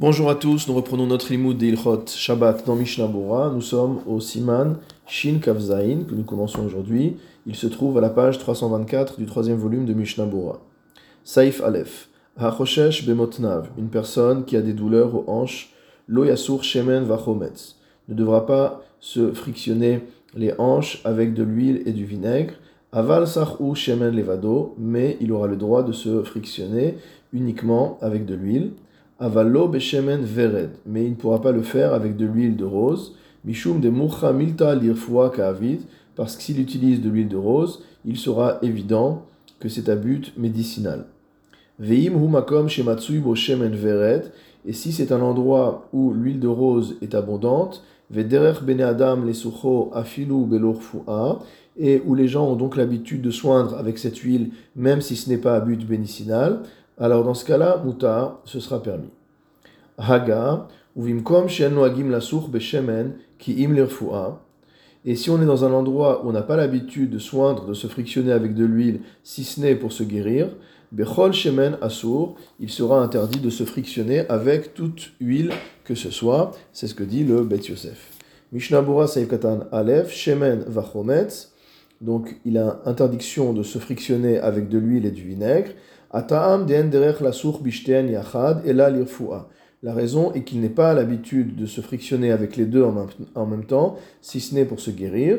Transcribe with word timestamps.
Bonjour 0.00 0.30
à 0.30 0.34
tous, 0.34 0.66
nous 0.66 0.72
reprenons 0.72 1.06
notre 1.06 1.30
limoud 1.30 1.58
d'Ilchot 1.58 2.06
Shabbat 2.06 2.64
dans 2.64 2.74
Mishnah 2.74 3.06
Bora. 3.06 3.50
Nous 3.50 3.60
sommes 3.60 4.00
au 4.06 4.18
Siman 4.18 4.78
Shin 5.06 5.40
Kavzain 5.42 6.04
que 6.08 6.14
nous 6.14 6.22
commençons 6.22 6.64
aujourd'hui. 6.64 7.18
Il 7.46 7.54
se 7.54 7.66
trouve 7.66 7.98
à 7.98 8.00
la 8.00 8.08
page 8.08 8.38
324 8.38 9.18
du 9.18 9.26
troisième 9.26 9.58
volume 9.58 9.84
de 9.84 9.92
Mishnah 9.92 10.24
Bora. 10.24 10.58
Saif 11.22 11.62
Aleph. 11.62 12.08
Hachoshesh 12.38 13.04
Bemotnav, 13.04 13.68
une 13.76 13.90
personne 13.90 14.46
qui 14.46 14.56
a 14.56 14.62
des 14.62 14.72
douleurs 14.72 15.14
aux 15.14 15.24
hanches, 15.26 15.74
lo 16.08 16.24
yasur 16.24 16.64
shemen 16.64 17.04
vachometz, 17.04 17.76
ne 18.08 18.14
devra 18.14 18.46
pas 18.46 18.80
se 19.00 19.34
frictionner 19.34 20.00
les 20.34 20.54
hanches 20.56 21.02
avec 21.04 21.34
de 21.34 21.42
l'huile 21.42 21.82
et 21.84 21.92
du 21.92 22.06
vinaigre. 22.06 22.54
Aval 22.92 23.26
ou 23.58 23.74
shemen 23.74 24.16
levado, 24.16 24.74
mais 24.78 25.18
il 25.20 25.30
aura 25.30 25.46
le 25.46 25.56
droit 25.56 25.82
de 25.82 25.92
se 25.92 26.22
frictionner 26.22 26.96
uniquement 27.34 27.98
avec 28.00 28.24
de 28.24 28.34
l'huile. 28.34 28.72
Avalo 29.22 29.68
beshemen 29.68 30.22
vered, 30.22 30.70
mais 30.86 31.04
il 31.04 31.10
ne 31.10 31.14
pourra 31.14 31.42
pas 31.42 31.52
le 31.52 31.60
faire 31.60 31.92
avec 31.92 32.16
de 32.16 32.24
l'huile 32.24 32.56
de 32.56 32.64
rose. 32.64 33.14
Mishum 33.44 33.78
de 33.78 33.90
mucha 33.90 34.32
milta 34.32 34.74
lirfua 34.74 35.28
ka'avid, 35.28 35.80
parce 36.16 36.36
que 36.36 36.42
s'il 36.42 36.58
utilise 36.58 37.02
de 37.02 37.10
l'huile 37.10 37.28
de 37.28 37.36
rose, 37.36 37.82
il 38.06 38.16
sera 38.16 38.58
évident 38.62 39.26
que 39.58 39.68
c'est 39.68 39.90
à 39.90 39.96
but 39.96 40.32
médicinal. 40.38 41.04
Veim 41.78 42.14
humakom 42.16 42.68
shematsui 42.68 43.18
bo 43.18 43.34
shemen 43.34 43.74
vered, 43.74 44.32
et 44.66 44.72
si 44.72 44.90
c'est 44.90 45.12
un 45.12 45.20
endroit 45.20 45.86
où 45.92 46.14
l'huile 46.14 46.40
de 46.40 46.48
rose 46.48 46.96
est 47.02 47.14
abondante, 47.14 47.84
vederech 48.10 48.62
bene 48.62 48.80
adam 48.80 49.26
lesucho 49.26 49.90
afilu 49.92 50.46
belorfua, 50.46 51.40
et 51.78 52.02
où 52.06 52.14
les 52.14 52.28
gens 52.28 52.46
ont 52.46 52.56
donc 52.56 52.76
l'habitude 52.76 53.20
de 53.20 53.30
soindre 53.30 53.76
avec 53.76 53.98
cette 53.98 54.16
huile, 54.18 54.50
même 54.76 55.02
si 55.02 55.14
ce 55.14 55.28
n'est 55.28 55.38
pas 55.38 55.56
à 55.56 55.60
but 55.60 55.88
médicinal, 55.88 56.62
alors 57.00 57.24
dans 57.24 57.34
ce 57.34 57.46
cas-là, 57.46 57.82
mutar, 57.84 58.40
ce 58.44 58.60
sera 58.60 58.82
permis. 58.82 59.08
Haga, 59.96 60.68
uvimkom 60.96 61.46
noagim 61.72 62.10
lasur 62.10 62.48
beshemen 62.48 63.14
ki 63.38 63.64
im 63.64 63.74
Et 65.06 65.16
si 65.16 65.30
on 65.30 65.40
est 65.40 65.46
dans 65.46 65.64
un 65.64 65.72
endroit 65.72 66.22
où 66.22 66.28
on 66.28 66.32
n'a 66.32 66.42
pas 66.42 66.56
l'habitude 66.56 67.10
de 67.10 67.18
soindre, 67.18 67.66
de 67.66 67.72
se 67.72 67.86
frictionner 67.86 68.32
avec 68.32 68.54
de 68.54 68.66
l'huile, 68.66 69.00
si 69.24 69.44
ce 69.44 69.60
n'est 69.60 69.74
pour 69.74 69.92
se 69.92 70.02
guérir, 70.02 70.48
bechol 70.92 71.32
shemen 71.32 71.78
asur, 71.80 72.34
il 72.58 72.68
sera 72.68 73.02
interdit 73.02 73.40
de 73.40 73.48
se 73.48 73.64
frictionner 73.64 74.28
avec 74.28 74.74
toute 74.74 75.12
huile 75.20 75.52
que 75.84 75.94
ce 75.94 76.10
soit. 76.10 76.52
C'est 76.74 76.86
ce 76.86 76.94
que 76.94 77.04
dit 77.04 77.24
le 77.24 77.44
Bet 77.44 77.68
Yosef. 77.68 78.10
Mishnah 78.52 78.82
Bura 78.82 79.06
Katan 79.06 79.60
Aleph, 79.72 80.12
shemen 80.12 80.64
vachometz. 80.66 81.52
Donc 82.00 82.40
il 82.44 82.58
a 82.58 82.80
interdiction 82.86 83.52
de 83.52 83.62
se 83.62 83.78
frictionner 83.78 84.38
avec 84.38 84.68
de 84.68 84.78
l'huile 84.78 85.06
et 85.06 85.10
du 85.10 85.22
vinaigre. 85.22 85.70
La 86.12 86.22
raison 89.94 90.32
est 90.32 90.42
qu'il 90.42 90.60
n'est 90.60 90.68
pas 90.68 90.92
l'habitude 90.92 91.54
de 91.54 91.66
se 91.66 91.80
frictionner 91.80 92.32
avec 92.32 92.56
les 92.56 92.66
deux 92.66 92.82
en 92.82 93.46
même 93.46 93.64
temps, 93.64 93.96
si 94.20 94.40
ce 94.40 94.54
n'est 94.54 94.64
pour 94.64 94.80
se 94.80 94.90
guérir. 94.90 95.38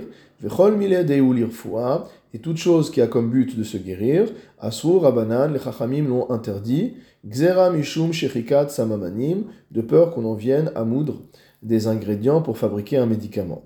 Et 2.33 2.39
toute 2.39 2.57
chose 2.57 2.89
qui 2.89 3.01
a 3.01 3.07
comme 3.07 3.29
but 3.29 3.57
de 3.57 3.63
se 3.63 3.77
guérir, 3.77 4.29
Asur, 4.59 5.01
Rabanan, 5.01 5.51
les 5.51 5.59
Chachamim 5.59 6.07
l'ont 6.07 6.31
interdit, 6.31 6.93
Gzera 7.29 7.69
Mishum 7.71 8.13
Samamanim, 8.13 9.43
de 9.71 9.81
peur 9.81 10.11
qu'on 10.11 10.23
en 10.25 10.35
vienne 10.35 10.71
à 10.73 10.85
moudre 10.85 11.21
des 11.61 11.87
ingrédients 11.87 12.41
pour 12.41 12.57
fabriquer 12.57 12.95
un 12.97 13.05
médicament. 13.05 13.63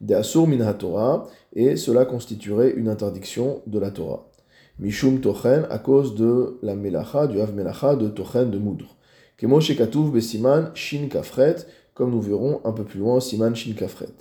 De 0.00 0.14
Asur 0.14 0.48
Min 0.48 0.72
Torah, 0.72 1.28
et 1.54 1.76
cela 1.76 2.04
constituerait 2.04 2.72
une 2.72 2.88
interdiction 2.88 3.62
de 3.66 3.78
la 3.78 3.92
Torah. 3.92 4.27
Mishum 4.80 5.20
Tochen, 5.20 5.66
à 5.70 5.78
cause 5.78 6.14
de 6.14 6.58
la 6.62 6.76
Melacha, 6.76 7.26
du 7.26 7.40
Hav 7.40 7.52
Melacha, 7.52 7.96
de 7.96 8.08
Tochen, 8.08 8.50
de 8.50 8.58
moudre. 8.58 8.96
Kemo 9.36 9.60
Shekatuv 9.60 10.12
Besiman 10.12 10.70
Shin 10.74 11.08
Kafret, 11.08 11.56
comme 11.94 12.12
nous 12.12 12.20
verrons 12.20 12.60
un 12.64 12.72
peu 12.72 12.84
plus 12.84 13.00
loin, 13.00 13.18
Siman 13.18 13.56
Shin 13.56 13.74
Kafret. 13.74 14.14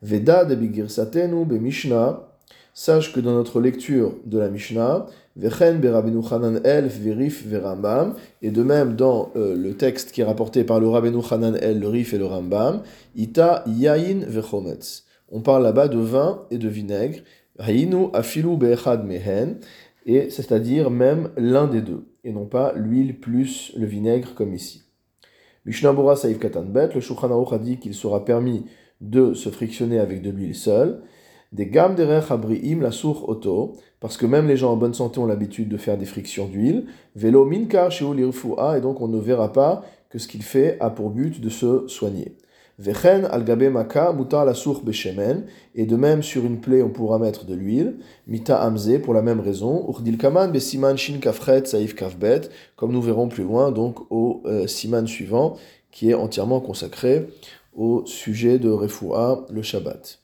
Veda 0.00 0.46
de 0.46 0.54
Bigirsatenu 0.54 1.44
Be 1.44 1.60
Mishnah, 1.60 2.26
sache 2.72 3.12
que 3.12 3.20
dans 3.20 3.32
notre 3.32 3.60
lecture 3.60 4.14
de 4.24 4.38
la 4.38 4.48
Mishnah, 4.48 5.06
Vechen 5.36 5.78
Berabenu 5.78 6.22
Hanan 6.30 6.60
Elf 6.64 6.98
Verif 6.98 7.46
Verambam, 7.46 8.14
et 8.40 8.50
de 8.50 8.62
même 8.62 8.96
dans 8.96 9.30
euh, 9.36 9.54
le 9.54 9.76
texte 9.76 10.12
qui 10.12 10.22
est 10.22 10.24
rapporté 10.24 10.64
par 10.64 10.80
le 10.80 10.88
Rabenu 10.88 11.18
Hanan 11.30 11.54
El, 11.56 11.80
le 11.80 11.88
Rif 11.88 12.14
et 12.14 12.18
le 12.18 12.24
Rambam, 12.24 12.82
Ita 13.14 13.62
Yain 13.66 14.20
Vechometz. 14.26 15.04
On 15.30 15.42
parle 15.42 15.64
là-bas 15.64 15.88
de 15.88 15.98
vin 15.98 16.46
et 16.50 16.56
de 16.56 16.68
vinaigre. 16.68 17.18
Afilu 17.58 18.56
Mehen, 18.56 19.58
et 20.06 20.30
c'est-à-dire 20.30 20.90
même 20.90 21.30
l'un 21.36 21.66
des 21.66 21.82
deux, 21.82 22.06
et 22.24 22.32
non 22.32 22.46
pas 22.46 22.72
l'huile 22.74 23.18
plus 23.20 23.72
le 23.76 23.86
vinaigre 23.86 24.34
comme 24.34 24.54
ici. 24.54 24.84
Mishnah 25.64 25.94
Saïf 26.16 26.38
Bet, 26.38 26.90
le 26.94 27.00
Shulchan 27.00 27.44
a 27.44 27.58
dit 27.58 27.78
qu'il 27.78 27.94
sera 27.94 28.24
permis 28.24 28.64
de 29.00 29.34
se 29.34 29.50
frictionner 29.50 29.98
avec 29.98 30.22
de 30.22 30.30
l'huile 30.30 30.54
seule. 30.54 31.02
Des 31.52 31.66
gammes 31.66 31.94
derech 31.94 32.30
abriim 32.30 32.80
la 32.80 32.90
sour 32.90 33.28
auto, 33.28 33.76
parce 34.00 34.16
que 34.16 34.26
même 34.26 34.48
les 34.48 34.56
gens 34.56 34.72
en 34.72 34.76
bonne 34.76 34.94
santé 34.94 35.18
ont 35.18 35.26
l'habitude 35.26 35.68
de 35.68 35.76
faire 35.76 35.98
des 35.98 36.04
frictions 36.06 36.46
d'huile. 36.46 36.86
Vélo 37.16 37.44
minkar 37.44 37.90
et 37.92 38.80
donc 38.80 39.00
on 39.00 39.08
ne 39.08 39.18
verra 39.18 39.52
pas 39.52 39.84
que 40.10 40.18
ce 40.18 40.28
qu'il 40.28 40.42
fait 40.42 40.78
a 40.80 40.90
pour 40.90 41.10
but 41.10 41.40
de 41.40 41.48
se 41.48 41.86
soigner. 41.88 42.36
Vechen 42.78 43.24
al 43.24 43.44
gabe 43.44 43.70
maka 43.70 44.12
mutar 44.12 44.44
la 44.44 44.52
beshemen, 44.84 45.46
et 45.74 45.84
de 45.84 45.96
même 45.96 46.22
sur 46.22 46.44
une 46.44 46.60
plaie 46.60 46.80
on 46.82 46.90
pourra 46.90 47.18
mettre 47.18 47.44
de 47.44 47.54
l'huile, 47.54 47.98
mita 48.28 48.62
amze 48.62 49.00
pour 49.02 49.14
la 49.14 49.22
même 49.22 49.40
raison, 49.40 49.84
urdil 49.88 50.16
kaman 50.16 50.52
besiman 50.52 50.96
shin 50.96 51.18
kafret 51.18 51.66
saif 51.66 51.96
kafbet, 51.96 52.42
comme 52.76 52.92
nous 52.92 53.02
verrons 53.02 53.28
plus 53.28 53.42
loin 53.42 53.72
donc 53.72 53.98
au 54.10 54.42
euh, 54.46 54.68
siman 54.68 55.08
suivant 55.08 55.56
qui 55.90 56.10
est 56.10 56.14
entièrement 56.14 56.60
consacré 56.60 57.26
au 57.74 58.04
sujet 58.06 58.58
de 58.58 58.70
Refoua, 58.70 59.46
le 59.50 59.62
Shabbat. 59.62 60.20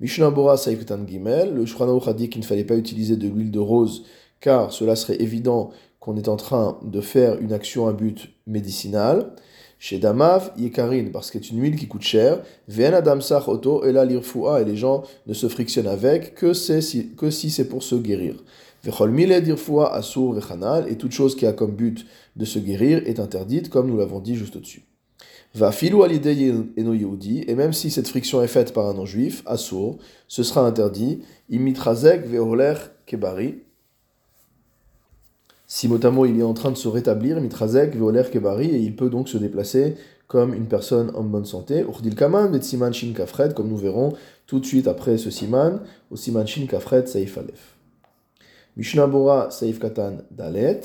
Mishnah 0.00 0.30
Bora 0.30 0.56
Saif 0.56 0.86
Gimel, 1.06 1.54
le 1.54 1.66
Shulchan 1.66 1.98
a 1.98 2.12
dit 2.14 2.30
qu'il 2.30 2.40
ne 2.40 2.46
fallait 2.46 2.64
pas 2.64 2.76
utiliser 2.76 3.16
de 3.16 3.28
l'huile 3.28 3.50
de 3.50 3.58
rose 3.58 4.04
car 4.40 4.72
cela 4.72 4.96
serait 4.96 5.20
évident 5.20 5.70
qu'on 5.98 6.16
est 6.16 6.28
en 6.28 6.36
train 6.36 6.78
de 6.82 7.02
faire 7.02 7.38
une 7.40 7.52
action 7.52 7.86
à 7.86 7.92
but 7.92 8.30
médicinal. 8.46 9.34
Chez 9.82 9.98
Damav, 9.98 10.52
Yekarin, 10.58 11.06
parce 11.10 11.30
que 11.30 11.38
c'est 11.38 11.52
une 11.52 11.62
huile 11.62 11.74
qui 11.74 11.88
coûte 11.88 12.02
cher. 12.02 12.42
Ven 12.68 12.92
Adam 12.92 13.18
Auto, 13.46 13.82
et 13.86 13.92
la 13.92 14.04
et 14.04 14.64
les 14.66 14.76
gens 14.76 15.04
ne 15.26 15.32
se 15.32 15.48
frictionnent 15.48 15.86
avec 15.86 16.34
que, 16.34 16.52
si, 16.52 17.14
que 17.16 17.30
si 17.30 17.50
c'est 17.50 17.66
pour 17.66 17.82
se 17.82 17.94
guérir. 17.94 18.34
Vechol 18.84 19.10
Miled 19.10 19.46
Irfua 19.46 19.94
Asur 19.94 20.34
Vechanal, 20.34 20.84
et 20.90 20.96
toute 20.96 21.12
chose 21.12 21.34
qui 21.34 21.46
a 21.46 21.54
comme 21.54 21.70
but 21.70 22.06
de 22.36 22.44
se 22.44 22.58
guérir 22.58 23.02
est 23.06 23.18
interdite, 23.18 23.70
comme 23.70 23.88
nous 23.88 23.96
l'avons 23.96 24.20
dit 24.20 24.36
juste 24.36 24.56
au-dessus. 24.56 24.84
Va 25.54 25.72
filou 25.72 26.02
alidei 26.02 26.52
eno 26.76 26.92
yehudi, 26.92 27.44
et 27.48 27.54
même 27.54 27.72
si 27.72 27.90
cette 27.90 28.06
friction 28.06 28.42
est 28.42 28.48
faite 28.48 28.74
par 28.74 28.86
un 28.86 28.92
non-juif, 28.92 29.42
Asur, 29.46 29.96
ce 30.28 30.42
sera 30.42 30.60
interdit. 30.66 31.22
Imitrazek 31.48 32.26
veoler 32.26 32.74
kebari, 33.06 33.62
si 35.72 35.86
motamo 35.86 36.26
il 36.26 36.40
est 36.40 36.42
en 36.42 36.52
train 36.52 36.72
de 36.72 36.76
se 36.76 36.88
rétablir, 36.88 37.40
mitrazek 37.40 37.94
veoler 37.94 38.24
kebari, 38.28 38.66
et 38.66 38.80
il 38.80 38.96
peut 38.96 39.08
donc 39.08 39.28
se 39.28 39.38
déplacer 39.38 39.94
comme 40.26 40.52
une 40.52 40.66
personne 40.66 41.12
en 41.14 41.22
bonne 41.22 41.44
santé. 41.44 41.82
Urdil 41.82 42.16
kaman 42.16 42.60
siman 42.60 42.92
shin 42.92 43.12
kafred, 43.14 43.54
comme 43.54 43.68
nous 43.68 43.76
verrons 43.76 44.12
tout 44.48 44.58
de 44.58 44.66
suite 44.66 44.88
après 44.88 45.16
ce 45.16 45.30
siman, 45.30 45.78
au 46.10 46.16
siman 46.16 46.44
shin 46.44 46.66
kafred 46.66 47.06
saif 47.06 47.38
alef. 47.38 47.76
Mishnah 48.76 49.06
Bora 49.06 49.52
saif 49.52 49.78
katan 49.78 50.22
dalet. 50.32 50.80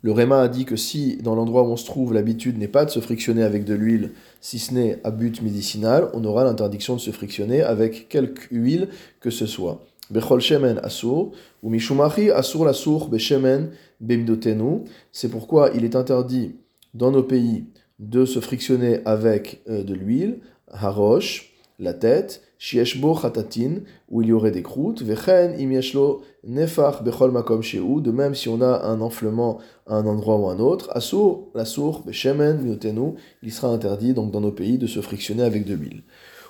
Le 0.00 0.12
Réma 0.12 0.40
a 0.40 0.48
dit 0.48 0.64
que 0.64 0.76
si 0.76 1.18
dans 1.18 1.34
l'endroit 1.34 1.64
où 1.64 1.66
on 1.66 1.76
se 1.76 1.84
trouve 1.84 2.14
l'habitude 2.14 2.56
n'est 2.56 2.68
pas 2.68 2.86
de 2.86 2.90
se 2.90 3.00
frictionner 3.00 3.42
avec 3.42 3.66
de 3.66 3.74
l'huile, 3.74 4.12
si 4.40 4.58
ce 4.58 4.72
n'est 4.72 4.98
à 5.04 5.10
but 5.10 5.42
médicinal, 5.42 6.08
on 6.14 6.24
aura 6.24 6.44
l'interdiction 6.44 6.94
de 6.94 7.00
se 7.00 7.10
frictionner 7.10 7.60
avec 7.60 8.08
quelque 8.08 8.48
huile 8.50 8.88
que 9.20 9.28
ce 9.28 9.44
soit. 9.44 9.84
Bechol 10.10 10.40
shemen 10.40 10.80
asur, 10.82 11.32
ou 11.62 11.70
mishumachi 11.70 12.30
asur 12.30 12.64
lasur 12.64 13.08
beshemen 13.08 13.70
bemdotenu. 14.00 14.84
C'est 15.12 15.28
pourquoi 15.28 15.70
il 15.74 15.84
est 15.84 15.96
interdit 15.96 16.56
dans 16.94 17.10
nos 17.10 17.22
pays 17.22 17.64
de 17.98 18.24
se 18.24 18.40
frictionner 18.40 19.00
avec 19.04 19.62
euh, 19.68 19.82
de 19.82 19.94
l'huile, 19.94 20.40
harosh, 20.68 21.52
la 21.78 21.94
tête, 21.94 22.42
shieshbo 22.58 23.14
chatatin, 23.14 23.80
où 24.08 24.22
il 24.22 24.28
y 24.28 24.32
aurait 24.32 24.50
des 24.50 24.62
croûtes, 24.62 25.02
vechen 25.02 25.58
imieshlo 25.60 26.22
nefach 26.44 27.02
bechol 27.02 27.30
makom 27.30 27.62
sheu, 27.62 27.82
de 28.00 28.10
même 28.10 28.34
si 28.34 28.48
on 28.48 28.60
a 28.60 28.84
un 28.84 29.00
enflement 29.00 29.58
à 29.86 29.96
un 29.96 30.06
endroit 30.06 30.36
ou 30.36 30.48
un 30.48 30.58
autre, 30.58 30.90
asur, 30.92 31.48
lasur, 31.54 32.02
beshemen, 32.04 32.60
miotenu, 32.62 33.14
il 33.42 33.52
sera 33.52 33.68
interdit 33.68 34.14
donc 34.14 34.32
dans 34.32 34.40
nos 34.40 34.52
pays 34.52 34.78
de 34.78 34.86
se 34.86 35.00
frictionner 35.00 35.42
avec 35.42 35.64
de 35.64 35.74
l'huile. 35.74 36.02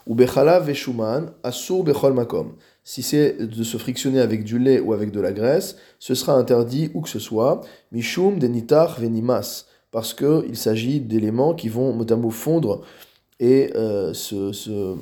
Ou 0.08 0.14
bechala 0.14 0.58
veshuman, 0.58 1.30
asur 1.44 1.84
bechol 1.84 2.14
makom. 2.14 2.54
Si 2.82 3.02
c'est 3.02 3.46
de 3.46 3.62
se 3.62 3.76
frictionner 3.76 4.20
avec 4.20 4.42
du 4.42 4.58
lait 4.58 4.80
ou 4.80 4.94
avec 4.94 5.12
de 5.12 5.20
la 5.20 5.32
graisse, 5.32 5.76
ce 5.98 6.14
sera 6.14 6.32
interdit 6.32 6.90
où 6.94 7.02
que 7.02 7.10
ce 7.10 7.18
soit, 7.18 7.60
mishum 7.92 8.38
denitar 8.38 8.98
venimas, 8.98 9.66
parce 9.90 10.14
qu'il 10.14 10.56
s'agit 10.56 11.00
d'éléments 11.00 11.54
qui 11.54 11.68
vont 11.68 11.94
notamment 11.94 12.30
fondre 12.30 12.82
et 13.38 13.70
euh, 13.76 14.14
se, 14.14 14.96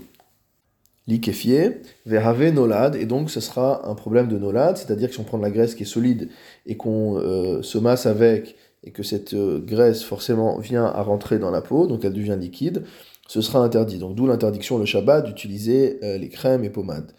liquéfier, 1.07 1.83
verave 2.05 2.51
nolad, 2.53 2.97
et 2.97 3.07
donc 3.07 3.31
ce 3.31 3.39
sera 3.41 3.89
un 3.89 3.95
problème 3.95 4.27
de 4.27 4.39
nolad, 4.39 4.77
c'est-à-dire 4.77 5.09
que 5.09 5.15
si 5.15 5.21
on 5.21 5.25
prend 5.25 5.39
de 5.39 5.45
la 5.45 5.51
graisse 5.51 5.77
qui 5.77 5.85
est 5.85 5.87
solide 5.87 6.29
et 6.67 6.77
qu'on 6.77 7.17
euh, 7.17 7.63
se 7.63 7.79
masse 7.79 8.07
avec, 8.07 8.57
et 8.83 8.91
que 8.91 9.03
cette 9.03 9.35
euh, 9.35 9.61
graisse 9.61 10.03
forcément 10.03 10.59
vient 10.59 10.85
à 10.85 11.03
rentrer 11.03 11.39
dans 11.39 11.51
la 11.51 11.61
peau, 11.61 11.87
donc 11.87 12.05
elle 12.05 12.13
devient 12.13 12.37
liquide, 12.39 12.85
ce 13.29 13.41
sera 13.41 13.61
interdit. 13.61 13.99
Donc 13.99 14.15
d'où 14.15 14.27
l'interdiction 14.27 14.79
le 14.79 14.85
Shabbat 14.85 15.27
d'utiliser 15.27 15.99
euh, 16.03 16.19
les 16.19 16.29
crèmes 16.29 16.65
et 16.65 16.71
pommades. 16.71 17.13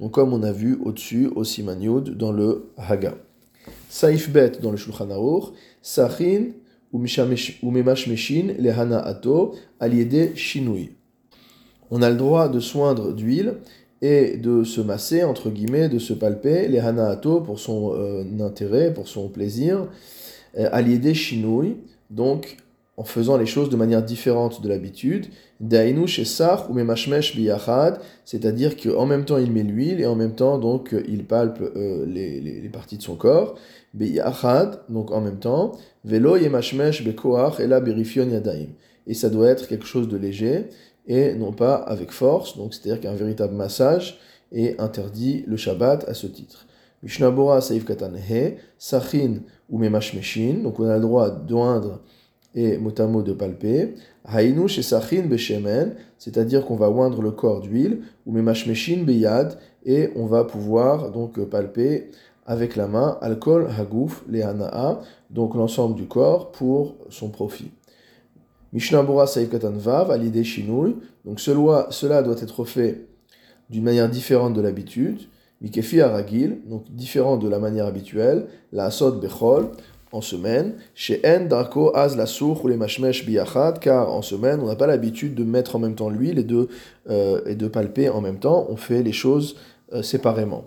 Donc 0.00 0.12
comme 0.12 0.32
on 0.32 0.42
a 0.42 0.52
vu 0.52 0.78
au-dessus 0.84 1.30
au 1.34 1.44
siman 1.44 2.00
dans 2.00 2.32
le 2.32 2.70
haga. 2.76 3.14
Saif 3.88 4.30
bet 4.30 4.52
dans 4.62 4.70
le 4.70 4.76
Shulchan 4.76 5.10
Aruch, 5.10 5.52
sachin 5.82 6.52
memashmeshin 6.92 8.54
lehana 8.58 9.00
ato 9.00 9.54
aliede 9.80 10.36
shinui. 10.36 10.90
On 11.90 12.02
a 12.02 12.10
le 12.10 12.16
droit 12.16 12.48
de 12.48 12.60
soindre 12.60 13.12
d'huile 13.12 13.54
et 14.02 14.36
de 14.36 14.64
se 14.64 14.80
masser, 14.80 15.24
entre 15.24 15.50
guillemets, 15.50 15.88
de 15.88 15.98
se 15.98 16.12
palper, 16.12 16.68
les 16.68 16.78
hanaato 16.78 17.40
pour 17.40 17.58
son 17.58 17.94
euh, 17.94 18.24
intérêt, 18.40 18.92
pour 18.92 19.08
son 19.08 19.28
plaisir, 19.28 19.88
euh, 20.56 20.68
aliede 20.72 21.12
shinui, 21.12 21.76
donc 22.10 22.56
en 22.96 23.04
faisant 23.04 23.36
les 23.36 23.46
choses 23.46 23.68
de 23.68 23.76
manière 23.76 24.02
différente 24.02 24.62
de 24.62 24.68
l'habitude, 24.68 25.26
dainu 25.60 26.06
shesach 26.06 26.70
ou 26.70 26.72
memashmesh 26.72 27.36
biyachad, 27.36 27.98
c'est-à-dire 28.24 28.76
qu'en 28.76 29.04
même 29.04 29.26
temps 29.26 29.36
il 29.36 29.52
met 29.52 29.62
l'huile 29.62 30.00
et 30.00 30.06
en 30.06 30.14
même 30.14 30.34
temps 30.34 30.58
donc 30.58 30.94
il 31.06 31.24
palpe 31.24 31.60
euh, 31.60 32.06
les, 32.06 32.70
parties 32.72 32.96
de 32.96 33.02
son 33.02 33.16
corps, 33.16 33.56
biyachad, 33.92 34.80
donc 34.88 35.10
en 35.10 35.20
même 35.20 35.38
temps, 35.38 35.72
velo 36.04 36.36
yemashmesh 36.36 37.04
bekoach 37.04 37.60
ela 37.60 37.80
berifion 37.80 38.28
yadaim. 38.28 38.68
Et 39.06 39.14
ça 39.14 39.28
doit 39.28 39.48
être 39.48 39.68
quelque 39.68 39.86
chose 39.86 40.08
de 40.08 40.16
léger, 40.16 40.66
et 41.06 41.34
non 41.34 41.52
pas 41.52 41.74
avec 41.74 42.10
force, 42.10 42.56
donc 42.56 42.74
c'est-à-dire 42.74 43.00
qu'un 43.00 43.14
véritable 43.14 43.54
massage 43.54 44.18
est 44.52 44.80
interdit 44.80 45.44
le 45.46 45.56
Shabbat 45.56 46.08
à 46.08 46.14
ce 46.14 46.26
titre. 46.26 46.66
Mishnah 47.02 47.30
Bora 47.30 47.60
Saif 47.60 47.84
Katan 47.84 48.14
He, 48.16 48.56
Sachin 48.78 49.40
ou 49.68 49.78
Memashmeshin, 49.78 50.62
donc 50.62 50.80
on 50.80 50.88
a 50.88 50.96
le 50.96 51.00
droit 51.00 51.30
d'oindre 51.30 52.00
et 52.54 52.78
motamo 52.78 53.22
de 53.22 53.32
palper. 53.32 53.94
Hainu 54.24 54.66
chez 54.68 54.82
Sachin 54.82 55.26
Beshemen, 55.26 55.94
c'est-à-dire 56.18 56.64
qu'on 56.64 56.76
va 56.76 56.90
oindre 56.90 57.22
le 57.22 57.30
corps 57.30 57.60
d'huile, 57.60 58.00
ou 58.24 58.32
Memashmeshin 58.32 59.04
Beyad, 59.04 59.58
et 59.84 60.10
on 60.16 60.26
va 60.26 60.44
pouvoir 60.44 61.12
donc 61.12 61.38
palper 61.44 62.10
avec 62.46 62.76
la 62.76 62.86
main 62.86 63.18
alcool 63.20 63.68
hagouf 63.78 64.24
lehanaa, 64.28 65.00
donc 65.30 65.54
l'ensemble 65.54 65.96
du 65.96 66.06
corps 66.06 66.52
pour 66.52 66.96
son 67.10 67.28
profit. 67.28 67.70
Mishnah 68.72 69.02
Bora 69.02 69.26
Saïf 69.26 69.50
Katan 69.50 69.72
Vav, 69.72 70.10
à 70.10 70.16
l'idée 70.16 70.44
Donc 71.24 71.40
cela 71.40 72.22
doit 72.22 72.36
être 72.40 72.64
fait 72.64 73.06
d'une 73.70 73.84
manière 73.84 74.08
différente 74.08 74.54
de 74.54 74.60
l'habitude. 74.60 75.20
Mikefi 75.60 76.00
Aragil, 76.00 76.58
donc 76.66 76.84
différent 76.90 77.36
de 77.36 77.48
la 77.48 77.58
manière 77.58 77.86
habituelle. 77.86 78.46
La 78.72 78.86
Asod 78.86 79.20
Bechol, 79.20 79.70
en 80.12 80.20
semaine. 80.20 80.74
Chez 80.94 81.20
En 81.24 81.46
Darko 81.46 81.94
Az 81.94 82.16
la 82.16 82.26
ou 82.42 82.68
les 82.68 82.76
Mashmesh 82.76 83.24
Biyachad, 83.24 83.78
car 83.78 84.12
en 84.12 84.22
semaine, 84.22 84.60
on 84.60 84.66
n'a 84.66 84.76
pas 84.76 84.86
l'habitude 84.86 85.34
de 85.34 85.44
mettre 85.44 85.76
en 85.76 85.78
même 85.78 85.94
temps 85.94 86.10
l'huile 86.10 86.38
et, 86.38 86.44
de, 86.44 86.68
euh, 87.08 87.40
et 87.46 87.54
de 87.54 87.68
palper 87.68 88.08
en 88.08 88.20
même 88.20 88.38
temps. 88.38 88.66
On 88.68 88.76
fait 88.76 89.02
les 89.02 89.12
choses 89.12 89.56
euh, 89.92 90.02
séparément. 90.02 90.64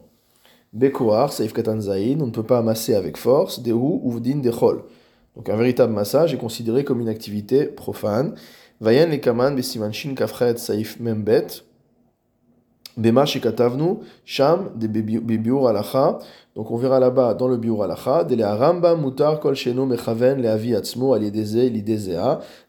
Bekoar, 0.73 1.33
Saïf 1.33 1.53
Katan 1.53 1.79
on 1.79 2.25
ne 2.25 2.31
peut 2.31 2.43
pas 2.43 2.59
amasser 2.59 2.93
avec 2.93 3.17
force. 3.17 3.61
Dehu 3.61 4.01
Uvdin 4.05 4.37
Dechol. 4.37 4.83
Donc 5.35 5.49
un 5.49 5.55
véritable 5.55 5.93
massage 5.93 6.33
est 6.33 6.37
considéré 6.37 6.83
comme 6.83 7.01
une 7.01 7.09
activité 7.09 7.65
profane. 7.65 8.35
Vayen 8.81 9.07
le 9.07 9.17
kaman 9.17 9.55
besimanshin 9.55 10.13
kafret 10.15 10.57
saif 10.57 10.99
membet. 10.99 11.63
Bema 12.99 13.25
shekatavnu 13.25 13.99
sham 14.25 14.71
de 14.75 14.87
biur 14.87 15.67
alacha. 15.69 16.19
Donc 16.55 16.69
on 16.69 16.75
verra 16.75 16.99
là-bas 16.99 17.33
dans 17.33 17.47
le 17.47 17.55
biur 17.55 17.81
alacha. 17.81 18.25
De 18.25 18.35
la 18.35 18.55
rambam 18.55 19.01
mutar 19.01 19.39
kol 19.39 19.55
mechaven 19.87 20.41
le 20.41 20.49
avi 20.49 20.75
atzmo. 20.75 21.17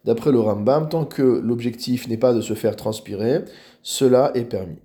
D'après 0.05 0.33
le 0.33 0.41
rambam, 0.41 0.89
tant 0.89 1.05
que 1.05 1.23
l'objectif 1.23 2.09
n'est 2.09 2.17
pas 2.17 2.33
de 2.33 2.41
se 2.41 2.55
faire 2.55 2.77
transpirer, 2.77 3.45
cela 3.83 4.31
est 4.35 4.45
permis. 4.45 4.79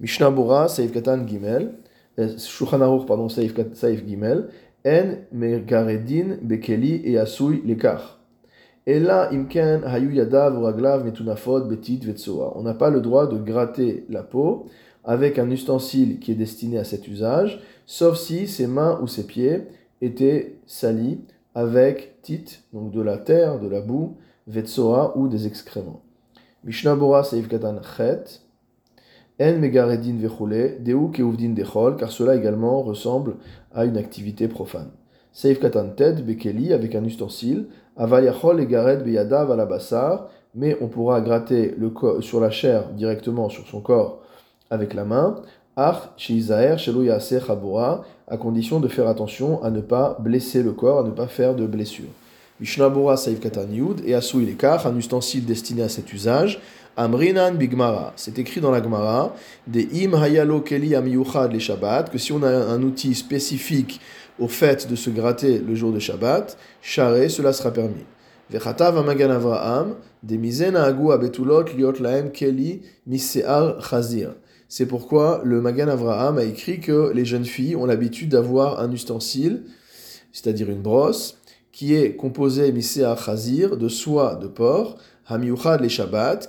Mishnah 0.00 0.30
Bora, 0.30 0.68
Saif 0.68 0.92
Katan 0.92 1.26
Gimel, 1.26 1.74
euh, 2.18 2.36
Shulchan 2.36 3.04
pardon, 3.06 3.28
Saif 3.28 4.06
Gimel, 4.06 4.48
en 4.84 5.14
megaredin 5.32 6.38
bekeli 6.42 7.00
et 7.04 7.18
asui 7.18 7.62
lekar. 7.64 8.21
Et 8.86 8.98
là, 8.98 9.30
imken 9.32 9.84
hayu 9.84 10.12
yadav. 10.12 10.56
On 10.56 12.62
n'a 12.62 12.74
pas 12.74 12.90
le 12.90 13.00
droit 13.00 13.26
de 13.26 13.38
gratter 13.38 14.04
la 14.08 14.22
peau 14.22 14.66
avec 15.04 15.38
un 15.38 15.50
ustensile 15.50 16.18
qui 16.18 16.32
est 16.32 16.36
destiné 16.36 16.78
à 16.78 16.84
cet 16.84 17.08
usage, 17.08 17.60
sauf 17.86 18.16
si 18.16 18.46
ses 18.46 18.66
mains 18.66 18.98
ou 19.02 19.06
ses 19.06 19.26
pieds 19.26 19.62
étaient 20.00 20.56
salis 20.66 21.20
avec 21.54 22.22
tit, 22.22 22.60
donc 22.72 22.92
de 22.92 23.00
la 23.00 23.18
terre, 23.18 23.58
de 23.58 23.68
la 23.68 23.80
boue, 23.80 24.16
vetsoa 24.46 25.16
ou 25.16 25.28
des 25.28 25.46
excréments. 25.46 26.02
Mishnah 26.64 26.94
Bora 26.94 27.24
Seif 27.24 27.48
Katan 27.48 27.80
Chet, 27.96 28.40
En 29.40 29.58
megaredin 29.58 30.18
vechule, 30.18 30.82
deu 30.84 31.08
keuvdin 31.12 31.50
dechol, 31.50 31.96
car 31.96 32.12
cela 32.12 32.36
également 32.36 32.82
ressemble 32.82 33.36
à 33.72 33.84
une 33.84 33.96
activité 33.96 34.46
profane. 34.46 34.90
Katan 35.34 35.90
ted 35.96 36.22
bekeli 36.22 36.72
avec 36.72 36.94
un 36.94 37.04
ustensile, 37.04 37.66
aval 37.96 38.24
yachol 38.24 38.60
et 38.60 38.66
gared 38.66 39.04
beyadav 39.04 39.50
alabassar, 39.50 40.28
mais 40.54 40.76
on 40.80 40.88
pourra 40.88 41.20
gratter 41.20 41.74
le 41.78 41.92
sur 42.20 42.40
la 42.40 42.50
chair 42.50 42.88
directement 42.90 43.48
sur 43.48 43.66
son 43.66 43.80
corps 43.80 44.20
avec 44.70 44.94
la 44.94 45.04
main. 45.04 45.36
Ach 45.76 46.10
shizaer 46.16 46.76
shelo 46.76 47.02
yaser 47.02 47.40
chabura, 47.40 48.04
à 48.28 48.36
condition 48.36 48.80
de 48.80 48.88
faire 48.88 49.08
attention 49.08 49.62
à 49.62 49.70
ne 49.70 49.80
pas 49.80 50.18
blesser 50.20 50.62
le 50.62 50.72
corps, 50.72 51.00
à 51.00 51.02
ne 51.02 51.10
pas 51.10 51.26
faire 51.26 51.54
de 51.54 51.66
blessure. 51.66 52.10
Mishnabura 52.60 53.16
Saif 53.16 53.40
Katan 53.40 53.70
Yud 53.72 54.02
et 54.06 54.14
Asui 54.14 54.46
Lekar, 54.46 54.86
un 54.86 54.96
ustensile 54.96 55.44
destiné 55.44 55.82
à 55.82 55.88
cet 55.88 56.12
usage. 56.12 56.60
Amrinan 56.96 57.54
Bigmara, 57.54 58.12
c'est 58.16 58.38
écrit 58.38 58.60
dans 58.60 58.70
la 58.70 58.82
Gemara, 58.82 59.34
des 59.66 59.88
Im 60.04 60.12
Hayalo 60.12 60.60
Keli 60.60 60.94
Amiyuchad 60.94 61.50
les 61.50 61.58
Shabbat, 61.58 62.10
que 62.10 62.18
si 62.18 62.32
on 62.32 62.42
a 62.42 62.50
un 62.50 62.82
outil 62.82 63.14
spécifique 63.14 63.98
au 64.38 64.48
fait 64.48 64.88
de 64.88 64.96
se 64.96 65.10
gratter 65.10 65.58
le 65.58 65.74
jour 65.74 65.92
de 65.92 65.98
Shabbat, 65.98 66.56
charé, 66.80 67.28
cela 67.28 67.52
sera 67.52 67.70
permis. 67.72 68.04
Vechatav 68.50 68.98
Amagan 68.98 69.30
Avraham, 69.30 69.96
des 70.22 70.38
Mizena 70.38 70.84
Agu 70.84 71.12
Abetulot 71.12 71.64
Liot 71.76 72.00
Laem 72.00 72.30
Keli 72.32 72.82
Misear 73.06 73.80
Chazir. 73.80 74.34
C'est 74.68 74.86
pourquoi 74.86 75.42
le 75.44 75.60
Magan 75.60 75.88
Avraham 75.88 76.38
a 76.38 76.44
écrit 76.44 76.80
que 76.80 77.12
les 77.12 77.26
jeunes 77.26 77.44
filles 77.44 77.76
ont 77.76 77.84
l'habitude 77.84 78.30
d'avoir 78.30 78.80
un 78.80 78.90
ustensile, 78.90 79.64
c'est-à-dire 80.32 80.70
une 80.70 80.80
brosse, 80.80 81.38
qui 81.72 81.94
est 81.94 82.16
composé 82.16 82.72
Misear 82.72 83.22
Chazir 83.22 83.76
de 83.76 83.88
soie 83.88 84.36
de 84.36 84.46
porc, 84.46 84.96
Hamiuchad 85.26 85.80
les 85.80 85.88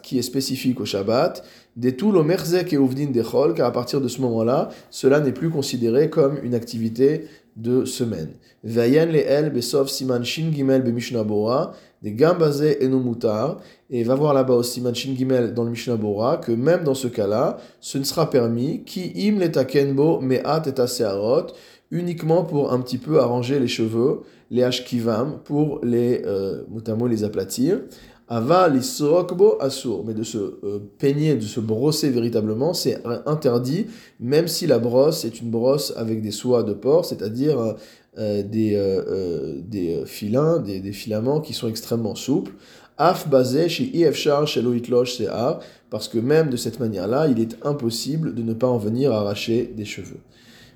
qui 0.01 0.17
est 0.17 0.23
spécifique 0.23 0.79
au 0.79 0.85
Shabbat, 0.85 1.43
des 1.75 1.95
tout 1.95 2.11
merzek 2.11 2.71
et 2.73 2.77
uvdin 2.77 3.11
dechol, 3.11 3.53
car 3.53 3.67
à 3.67 3.71
partir 3.71 3.99
de 3.99 4.07
ce 4.07 4.21
moment-là, 4.21 4.69
cela 4.89 5.19
n'est 5.19 5.31
plus 5.31 5.49
considéré 5.49 6.09
comme 6.09 6.37
une 6.43 6.55
activité 6.55 7.27
de 7.55 7.85
semaine. 7.85 8.33
Vayen 8.63 9.11
le 9.11 9.19
el 9.19 9.49
besov 9.51 9.89
siman 9.89 10.23
shin 10.23 10.51
gimel 10.53 10.83
be 10.83 10.91
des 12.01 12.11
gambazé 12.11 12.83
et 12.83 12.89
et 13.89 14.03
va 14.03 14.15
voir 14.15 14.33
là-bas 14.33 14.55
au 14.55 14.63
siman 14.63 14.93
shin 14.93 15.15
gimel 15.15 15.53
dans 15.53 15.63
le 15.63 15.71
Mishnah 15.71 15.95
Bora 15.95 16.37
que 16.37 16.51
même 16.51 16.83
dans 16.83 16.95
ce 16.95 17.07
cas-là, 17.07 17.57
ce 17.79 17.97
ne 17.97 18.03
sera 18.03 18.29
permis 18.29 18.83
ki 18.83 19.13
im 19.15 19.39
letakenbo 19.39 20.19
me'at 20.19 20.67
et 20.67 20.79
asearot, 20.79 21.47
uniquement 21.91 22.43
pour 22.43 22.73
un 22.73 22.79
petit 22.79 22.97
peu 22.97 23.19
arranger 23.19 23.59
les 23.59 23.67
cheveux, 23.67 24.21
les 24.49 24.63
ashkivam, 24.63 25.39
pour 25.43 25.79
les 25.83 26.21
euh, 26.25 26.63
les 27.09 27.23
aplatir. 27.23 27.79
Ava 28.33 28.67
l'isokbo 28.67 29.57
asur. 29.61 30.03
Mais 30.05 30.15
de 30.15 30.23
se 30.23 30.37
euh, 30.37 30.79
peigner, 30.97 31.35
de 31.35 31.45
se 31.45 31.59
brosser 31.59 32.09
véritablement, 32.09 32.73
c'est 32.73 32.99
interdit, 33.27 33.85
même 34.19 34.47
si 34.47 34.65
la 34.65 34.79
brosse 34.79 35.23
est 35.23 35.39
une 35.39 35.51
brosse 35.51 35.93
avec 35.95 36.21
des 36.23 36.31
soies 36.31 36.63
de 36.63 36.73
porc, 36.73 37.05
c'est-à-dire 37.05 37.59
euh, 37.59 37.73
euh, 38.17 38.41
des, 38.41 39.61
des 39.67 40.03
filins, 40.05 40.57
des, 40.57 40.79
des, 40.79 40.93
filaments 40.93 41.41
qui 41.41 41.53
sont 41.53 41.67
extrêmement 41.67 42.15
souples. 42.15 42.53
Af 42.97 43.27
basé 43.29 43.69
chez 43.69 43.85
IFchar 43.95 44.47
chez 44.47 44.61
Loitloch 44.63 45.07
Sear, 45.07 45.59
parce 45.91 46.07
que 46.07 46.17
même 46.17 46.49
de 46.49 46.57
cette 46.57 46.79
manière-là, 46.79 47.27
il 47.27 47.39
est 47.39 47.57
impossible 47.63 48.33
de 48.33 48.41
ne 48.41 48.53
pas 48.53 48.67
en 48.67 48.77
venir 48.77 49.11
arracher 49.11 49.71
des 49.77 49.85
cheveux. 49.85 50.19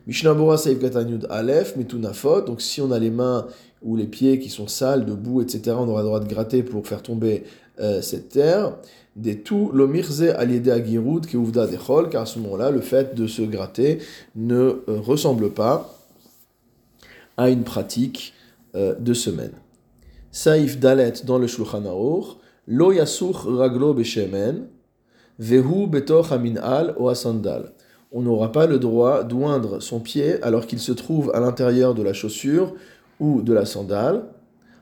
Mishnah 0.08 0.34
Bora 0.36 0.58
Saïf 0.58 0.80
Katanyud 0.80 1.28
Aleph, 1.30 1.76
Mitunafot, 1.76 2.42
donc 2.42 2.62
si 2.62 2.80
on 2.82 2.92
a 2.92 3.00
les 3.00 3.12
mains 3.12 3.46
ou 3.82 3.96
les 3.96 4.08
pieds 4.08 4.40
qui 4.40 4.50
sont 4.50 4.68
sales, 4.68 5.06
de 5.06 5.14
boue, 5.14 5.42
etc., 5.42 5.76
on 5.80 5.88
aura 5.88 6.02
le 6.02 6.08
droit 6.08 6.20
de 6.20 6.28
gratter 6.28 6.64
pour 6.64 6.88
faire 6.88 7.04
tomber 7.04 7.44
euh, 7.80 8.02
cette 8.02 8.30
terre. 8.30 8.76
Des 9.16 9.40
tout 9.40 9.72
l'omirze 9.74 10.24
aliede 10.24 10.70
agirud 10.70 11.26
qui 11.26 11.38
ouvda 11.38 11.68
dechol, 11.68 12.10
car 12.10 12.24
à 12.24 12.26
ce 12.26 12.40
moment-là, 12.40 12.72
le 12.72 12.82
fait 12.82 13.16
de 13.16 13.28
se 13.28 13.42
gratter 13.42 14.00
ne 14.36 14.56
euh, 14.56 14.82
ressemble 14.88 15.52
pas 15.52 15.94
à 17.36 17.50
une 17.50 17.64
pratique 17.64 18.34
euh, 18.76 18.96
de 18.96 19.14
semaine. 19.14 19.54
Saïf 20.32 20.80
dalet 20.80 21.14
dans 21.26 21.40
le 21.40 21.48
Shulchan 21.48 21.86
Aruch, 21.86 22.38
lo 22.68 22.92
yasuch 22.92 23.46
raglo 23.46 23.94
beshemen, 23.94 24.68
vehu 25.40 25.88
betoch 25.88 26.32
aminal 26.32 26.94
o 26.98 27.10
asandal. 27.10 27.74
on 28.12 28.22
n'aura 28.22 28.52
pas 28.52 28.68
le 28.68 28.80
droit 28.80 29.24
d'oindre 29.24 29.80
son 29.82 30.00
pied 30.00 30.42
alors 30.42 30.66
qu'il 30.66 30.80
se 30.80 30.92
trouve 30.92 31.32
à 31.34 31.40
l'intérieur 31.40 31.94
de 31.94 32.02
la 32.02 32.14
chaussure 32.14 32.74
ou 33.20 33.42
de 33.42 33.54
la 33.54 33.66
sandale, 33.66 34.24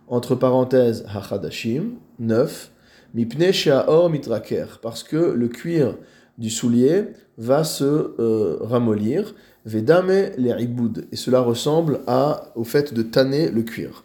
entre 0.07 0.35
parenthèses 0.35 1.05
hachadashim, 1.13 1.95
9, 2.19 2.71
mipne 3.13 3.51
she'aor 3.51 4.09
mitraker, 4.09 4.79
parce 4.81 5.03
que 5.03 5.15
le 5.15 5.47
cuir 5.47 5.95
du 6.37 6.49
soulier 6.49 7.05
va 7.37 7.63
se 7.63 7.83
euh, 8.19 8.57
ramollir, 8.61 9.33
vedame 9.65 10.31
les 10.37 10.63
iboud, 10.63 11.07
et 11.11 11.15
cela 11.15 11.39
ressemble 11.39 12.01
à, 12.07 12.51
au 12.55 12.63
fait 12.63 12.93
de 12.93 13.01
tanner 13.01 13.49
le 13.49 13.63
cuir. 13.63 14.03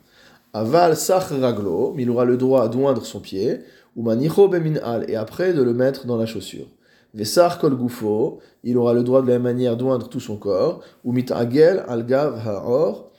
Aval 0.53 0.97
sach 0.97 1.31
raglo, 1.31 1.95
il 1.99 2.11
aura 2.11 2.25
le 2.25 2.37
droit 2.37 2.69
d'oindre 2.69 3.05
son 3.05 3.21
pied, 3.21 3.61
ou 3.97 4.03
manicho 4.03 4.49
beminal, 4.49 5.05
et 5.09 5.17
après 5.17 5.53
de 5.53 5.63
le 5.63 5.75
mettre 5.75 6.07
dans 6.07 6.17
la 6.17 6.27
chaussure. 6.27 6.67
Vesar 7.13 7.59
kol 7.59 7.77
gufo, 7.77 8.39
il 8.63 8.77
aura 8.77 8.95
le 8.95 9.03
droit 9.03 9.21
de 9.21 9.27
la 9.27 9.35
même 9.35 9.43
manière 9.43 9.77
d'oindre 9.77 10.09
tout 10.09 10.21
son 10.21 10.37
corps, 10.37 10.81
ou 11.05 11.13
mitagel 11.13 11.85
algav 11.89 12.41
haor, 12.47 13.10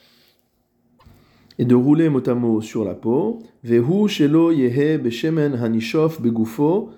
et 1.57 1.65
de 1.65 1.75
rouler 1.75 2.09
motamo 2.09 2.61
sur 2.61 2.83
la 2.83 2.93
peau. 2.93 3.39
Vehu 3.63 4.07
shelo 4.07 4.51
yehe 4.51 4.97
beshemen 4.97 5.57
begufo, 6.21 6.89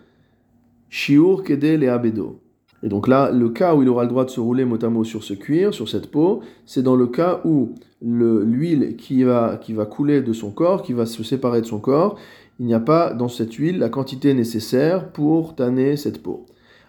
shiur 0.90 1.44
kede 1.44 1.78
leabedo. 1.78 2.40
Et 2.84 2.90
donc 2.90 3.08
là, 3.08 3.32
le 3.32 3.50
cas 3.50 3.76
où 3.76 3.82
il 3.82 3.88
aura 3.88 4.04
le 4.04 4.10
droit 4.10 4.26
de 4.26 4.30
se 4.30 4.42
rouler 4.42 4.66
motamo 4.66 5.06
sur 5.06 5.24
ce 5.24 5.34
cuir, 5.34 5.74
sur 5.74 5.88
cette 5.88 6.12
peau, 6.12 6.42
c'est 6.66 6.84
dans 6.84 6.98
le 6.98 7.08
cas 7.08 7.40
où 7.46 7.76
l'huile 8.02 8.98
qui 8.98 9.24
va, 9.24 9.58
qui 9.58 9.72
va 9.72 9.86
couler 9.86 10.22
de 10.22 10.34
son 10.34 10.52
corps, 10.52 10.84
qui 10.84 10.92
va 10.92 11.06
se 11.06 11.24
séparer 11.24 11.62
de 11.62 11.66
son 11.66 11.80
corps, 11.80 12.20
il 12.60 12.66
n'y 12.66 12.74
a 12.74 12.82
pas 12.82 13.14
dans 13.14 13.30
cette 13.30 13.54
huile 13.54 13.80
la 13.80 13.90
quantité 13.90 14.34
nécessaire 14.34 15.12
pour 15.12 15.56
tanner 15.56 15.96
cette 15.96 16.22
peau. 16.22 16.46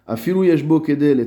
Afilu 0.06 0.46
yeshbo 0.46 0.80
kede 0.80 1.16
le 1.16 1.26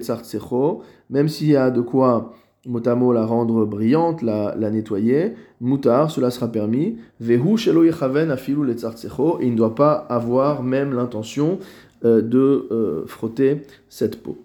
même 1.10 1.30
s'il 1.30 1.48
y 1.48 1.56
a 1.56 1.72
de 1.72 1.82
quoi 1.82 2.34
motamo 2.68 3.12
la 3.14 3.26
rendre 3.26 3.66
brillante, 3.66 4.22
la, 4.22 4.54
la 4.58 4.70
nettoyer, 4.70 5.34
mutar, 5.62 6.12
cela 6.12 6.30
sera 6.30 6.52
permis. 6.52 6.98
Vehu 7.20 7.58
shelo 7.58 7.84
yechaven 7.84 8.30
afilu 8.30 8.64
le 8.64 8.74
et 8.74 9.46
il 9.46 9.52
ne 9.52 9.58
doit 9.58 9.76
pas 9.76 9.94
avoir 10.10 10.64
même 10.64 10.94
l'intention 10.94 11.60
euh, 12.06 12.22
de 12.22 12.68
euh, 12.72 13.06
frotter 13.08 13.64
cette 13.90 14.22
peau. 14.22 14.38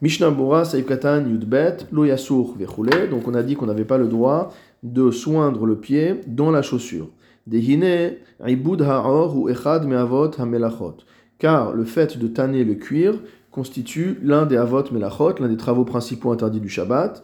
Mishnah 0.00 0.30
Bora 0.30 0.64
Saïkatan 0.64 1.26
Yudbet 1.28 1.76
Lo 1.92 2.04
Yasur 2.04 2.56
Vechule. 2.56 3.10
Donc 3.10 3.28
on 3.28 3.34
a 3.34 3.42
dit 3.42 3.54
qu'on 3.54 3.66
n'avait 3.66 3.84
pas 3.84 3.98
le 3.98 4.08
droit 4.08 4.52
de 4.82 5.10
soindre 5.10 5.66
le 5.66 5.76
pied 5.76 6.22
dans 6.26 6.50
la 6.50 6.62
chaussure. 6.62 7.08
Dehine 7.46 8.14
Ibud 8.44 8.82
Ha'or 8.82 9.36
ou 9.36 9.48
Echad 9.48 9.86
Me'avot 9.86 10.30
Hamelachot. 10.38 10.96
Car 11.38 11.72
le 11.72 11.84
fait 11.84 12.18
de 12.18 12.26
tanner 12.26 12.64
le 12.64 12.74
cuir 12.74 13.14
constitue 13.52 14.18
l'un 14.22 14.46
des 14.46 14.56
avot 14.56 14.82
melachot, 14.90 15.34
l'un 15.38 15.48
des 15.48 15.56
travaux 15.56 15.84
principaux 15.84 16.32
interdits 16.32 16.60
du 16.60 16.68
Shabbat. 16.68 17.22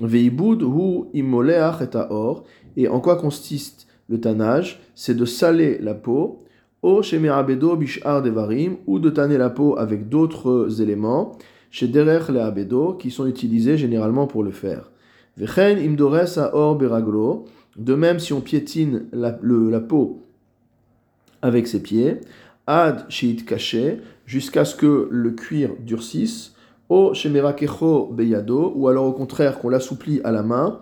Veibud 0.00 0.62
hu 0.62 1.06
immoleach 1.14 1.80
et 1.80 1.96
or. 2.10 2.44
Et 2.76 2.88
en 2.88 3.00
quoi 3.00 3.16
consiste 3.16 3.86
le 4.08 4.20
tannage? 4.20 4.80
C'est 4.94 5.14
de 5.14 5.24
saler 5.24 5.78
la 5.80 5.94
peau, 5.94 6.44
o 6.82 7.00
bishar 7.00 8.22
devarim, 8.22 8.76
ou 8.86 8.98
de 8.98 9.10
tanner 9.10 9.38
la 9.38 9.50
peau 9.50 9.76
avec 9.78 10.08
d'autres 10.08 10.80
éléments, 10.80 11.38
chez 11.70 11.88
derer 11.88 12.32
le 12.32 12.40
abedo, 12.40 12.94
qui 12.94 13.10
sont 13.10 13.26
utilisés 13.26 13.76
généralement 13.76 14.26
pour 14.26 14.42
le 14.42 14.50
faire. 14.50 14.90
Vechen 15.36 15.78
imdores 15.78 16.38
or 16.52 16.76
beraglo. 16.76 17.44
De 17.76 17.94
même, 17.94 18.18
si 18.18 18.32
on 18.32 18.40
piétine 18.40 19.06
la, 19.12 19.38
la 19.42 19.80
peau 19.80 20.22
avec 21.42 21.68
ses 21.68 21.80
pieds, 21.80 22.20
ad 22.66 23.06
sheit 23.08 23.44
caché, 23.44 24.00
jusqu'à 24.28 24.66
ce 24.66 24.76
que 24.76 25.08
le 25.10 25.30
cuir 25.30 25.70
durcisse, 25.80 26.54
o 26.90 27.14
shemerakecho 27.14 28.12
beyado, 28.12 28.74
ou 28.76 28.88
alors 28.88 29.06
au 29.06 29.12
contraire 29.12 29.58
qu'on 29.58 29.70
l'assouplit 29.70 30.20
à 30.22 30.30
la 30.30 30.42
main, 30.42 30.80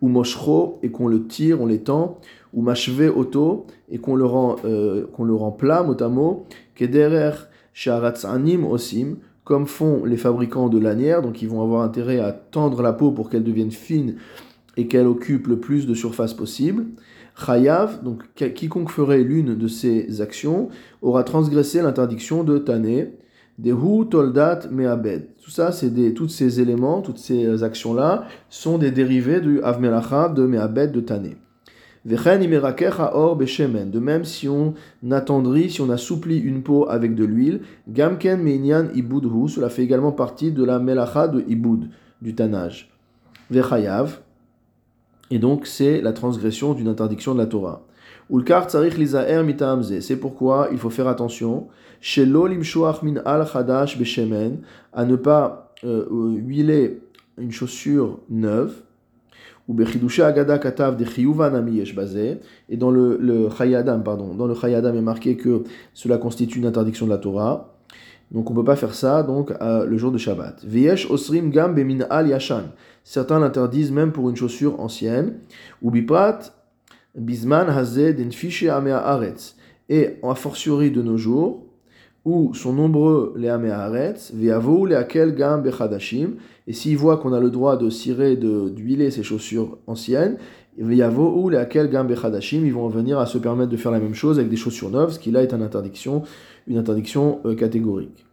ou 0.00 0.06
moshro, 0.06 0.78
et 0.84 0.90
qu'on 0.90 1.08
le 1.08 1.26
tire, 1.26 1.60
on 1.60 1.66
l'étend, 1.66 2.20
ou 2.52 2.62
machve 2.62 3.10
auto, 3.14 3.66
et 3.90 3.98
qu'on 3.98 4.14
le 4.14 4.24
rend, 4.24 4.56
euh, 4.64 5.06
qu'on 5.12 5.24
le 5.24 5.34
rend 5.34 5.50
plat, 5.50 5.82
mot 5.82 6.00
à 6.00 6.08
mot, 6.08 6.46
kederer 6.76 7.32
sharatzanim 7.72 8.64
osim, 8.64 9.16
comme 9.42 9.66
font 9.66 10.04
les 10.04 10.16
fabricants 10.16 10.68
de 10.68 10.78
lanières, 10.78 11.20
donc 11.20 11.42
ils 11.42 11.48
vont 11.48 11.62
avoir 11.62 11.82
intérêt 11.82 12.20
à 12.20 12.30
tendre 12.30 12.80
la 12.80 12.92
peau 12.92 13.10
pour 13.10 13.28
qu'elle 13.28 13.42
devienne 13.42 13.72
fine 13.72 14.14
et 14.76 14.86
qu'elle 14.86 15.08
occupe 15.08 15.48
le 15.48 15.58
plus 15.58 15.86
de 15.88 15.94
surface 15.94 16.32
possible. 16.32 16.86
Chayav, 17.34 18.02
donc 18.02 18.22
quiconque 18.54 18.90
ferait 18.90 19.22
l'une 19.22 19.56
de 19.56 19.68
ces 19.68 20.20
actions, 20.20 20.68
aura 21.02 21.24
transgressé 21.24 21.82
l'interdiction 21.82 22.44
de 22.44 22.58
Tané, 22.58 23.14
des 23.58 23.72
Hu 23.72 24.08
Toldat 24.10 24.60
Meabed. 24.70 25.28
Tout 25.42 25.50
ça, 25.50 25.72
c'est 25.72 25.90
des, 25.90 26.14
tous 26.14 26.28
ces 26.28 26.60
éléments, 26.60 27.02
toutes 27.02 27.18
ces 27.18 27.62
actions-là, 27.62 28.24
sont 28.50 28.78
des 28.78 28.90
dérivés 28.90 29.40
du 29.40 29.62
Avmelacha 29.62 30.28
de 30.28 30.46
Meabed 30.46 30.92
de 30.92 31.00
Tané. 31.00 31.36
De 32.04 33.98
même, 33.98 34.24
si 34.24 34.46
on 34.46 34.74
attendrit, 35.10 35.70
si 35.70 35.80
on 35.80 35.88
assouplit 35.88 36.38
une 36.38 36.62
peau 36.62 36.86
avec 36.88 37.14
de 37.14 37.24
l'huile, 37.24 37.62
Gamken 37.88 38.42
Meinyan 38.42 38.88
Ibudhu, 38.94 39.48
cela 39.48 39.70
fait 39.70 39.82
également 39.82 40.12
partie 40.12 40.52
de 40.52 40.64
la 40.64 40.78
Melacha 40.78 41.28
de 41.28 41.42
Ibud, 41.48 41.88
du 42.20 42.34
tannage. 42.34 42.90
Vechayav, 43.50 44.20
et 45.30 45.38
donc, 45.38 45.66
c'est 45.66 46.00
la 46.00 46.12
transgression 46.12 46.74
d'une 46.74 46.88
interdiction 46.88 47.34
de 47.34 47.38
la 47.38 47.46
Torah. 47.46 47.82
C'est 50.00 50.16
pourquoi 50.16 50.68
il 50.72 50.78
faut 50.78 50.90
faire 50.90 51.08
attention. 51.08 51.68
Min 52.16 53.16
al 53.24 53.46
chadash 53.46 53.98
beshemen. 53.98 54.58
À 54.92 55.04
ne 55.04 55.16
pas 55.16 55.72
euh, 55.84 56.06
huiler 56.36 57.00
une 57.38 57.52
chaussure 57.52 58.20
neuve. 58.30 58.74
Et 59.66 59.72
dans 62.76 62.90
le, 62.90 63.16
le 63.16 63.48
pardon, 64.04 64.34
dans 64.34 64.46
le 64.46 64.54
chayadam 64.54 64.94
est 64.94 65.00
marqué 65.00 65.36
que 65.36 65.64
cela 65.94 66.18
constitue 66.18 66.58
une 66.58 66.66
interdiction 66.66 67.06
de 67.06 67.10
la 67.10 67.18
Torah. 67.18 67.73
Donc 68.34 68.50
on 68.50 68.52
ne 68.52 68.58
peut 68.58 68.64
pas 68.64 68.76
faire 68.76 68.94
ça 68.94 69.22
donc 69.22 69.52
le 69.60 69.96
jour 69.96 70.10
de 70.10 70.18
Shabbat. 70.18 70.64
Viesh 70.64 71.08
osrim 71.08 71.50
gam 71.50 71.72
bemin 71.72 72.00
al 72.10 72.28
yashan. 72.28 72.64
Certains 73.04 73.38
l'interdisent 73.38 73.92
même 73.92 74.10
pour 74.10 74.28
une 74.28 74.34
chaussure 74.34 74.80
ancienne. 74.80 75.34
Ou 75.82 75.92
biprat 75.92 76.40
bisman 77.14 77.68
hazed 77.68 78.32
fiche 78.32 78.64
amea 78.64 78.98
aretz. 78.98 79.54
Et 79.88 80.16
a 80.22 80.34
fortiori 80.34 80.90
de 80.90 81.00
nos 81.00 81.16
jours, 81.16 81.62
où 82.24 82.54
sont 82.54 82.72
nombreux 82.72 83.34
les 83.36 83.50
amea 83.50 83.78
aretz, 83.78 84.32
veavo 84.34 84.86
les 84.86 84.96
akel 84.96 85.36
gam 85.36 85.62
bechadashim. 85.62 86.30
Et 86.66 86.72
s'ils 86.72 86.96
voient 86.96 87.18
qu'on 87.18 87.34
a 87.34 87.40
le 87.40 87.50
droit 87.50 87.76
de 87.76 87.88
cirer, 87.88 88.36
d'huiler 88.36 89.12
ces 89.12 89.22
chaussures 89.22 89.78
anciennes, 89.86 90.38
veavo 90.78 91.44
ou 91.44 91.50
gam 91.50 92.06
bechadashim, 92.06 92.64
ils 92.64 92.72
vont 92.72 92.88
venir 92.88 93.18
à 93.18 93.26
se 93.26 93.38
permettre 93.38 93.70
de 93.70 93.76
faire 93.76 93.92
la 93.92 94.00
même 94.00 94.14
chose 94.14 94.38
avec 94.38 94.50
des 94.50 94.56
chaussures 94.56 94.90
neuves, 94.90 95.12
ce 95.12 95.18
qui 95.18 95.30
là 95.30 95.42
est 95.42 95.52
une 95.52 95.62
interdiction, 95.62 96.22
une 96.66 96.78
interdiction 96.78 97.40
euh, 97.44 97.54
catégorique. 97.54 98.24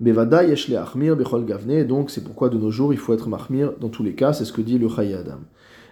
Bevada 0.00 0.42
yesh 0.42 0.70
achmir 0.72 1.16
bechol 1.16 1.44
gavne, 1.44 1.84
donc 1.86 2.10
c'est 2.10 2.24
pourquoi 2.24 2.48
de 2.48 2.58
nos 2.58 2.70
jours 2.70 2.92
il 2.92 2.98
faut 2.98 3.14
être 3.14 3.28
mahmir 3.28 3.72
dans 3.80 3.88
tous 3.88 4.02
les 4.02 4.14
cas, 4.14 4.32
c'est 4.32 4.44
ce 4.44 4.52
que 4.52 4.60
dit 4.60 4.78
le 4.78 4.88
Chayyadam. 4.88 5.20
Adam. 5.20 5.40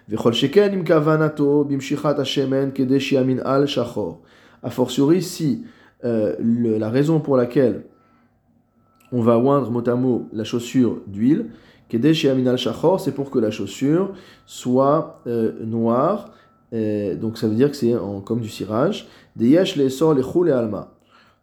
Vechol 0.09 0.33
sheken 0.33 0.73
im 0.73 0.83
kavanato 0.83 1.63
bimshichat 1.63 2.19
hashemen 2.19 2.71
kedeshi 2.71 3.17
amin 3.17 3.39
al 3.45 3.67
shachor. 3.67 4.19
A 4.63 4.69
fortiori, 4.69 5.21
si 5.21 5.63
euh, 6.03 6.35
le, 6.39 6.77
la 6.77 6.89
raison 6.89 7.19
pour 7.19 7.37
laquelle 7.37 7.85
on 9.11 9.21
va 9.21 9.37
oindre 9.37 9.71
mot 9.71 9.87
à 9.87 9.95
mot 9.95 10.27
la 10.33 10.43
chaussure 10.43 11.01
d'huile, 11.07 11.47
kedeshi 11.91 12.29
amin 12.29 12.47
al 12.47 12.57
shachor, 12.57 12.99
c'est 13.01 13.11
pour 13.11 13.29
que 13.29 13.39
la 13.39 13.51
chaussure 13.51 14.13
soit 14.45 15.21
euh, 15.27 15.51
noire, 15.65 16.31
donc 16.71 17.37
ça 17.37 17.47
veut 17.49 17.55
dire 17.55 17.69
que 17.69 17.75
c'est 17.75 17.93
comme 18.23 18.39
du 18.39 18.47
cirage. 18.47 19.07
De 19.35 19.45
yesh 19.45 19.75
le 19.75 19.89
sor 19.89 20.13
le 20.13 20.23
et 20.47 20.51
alma. 20.51 20.93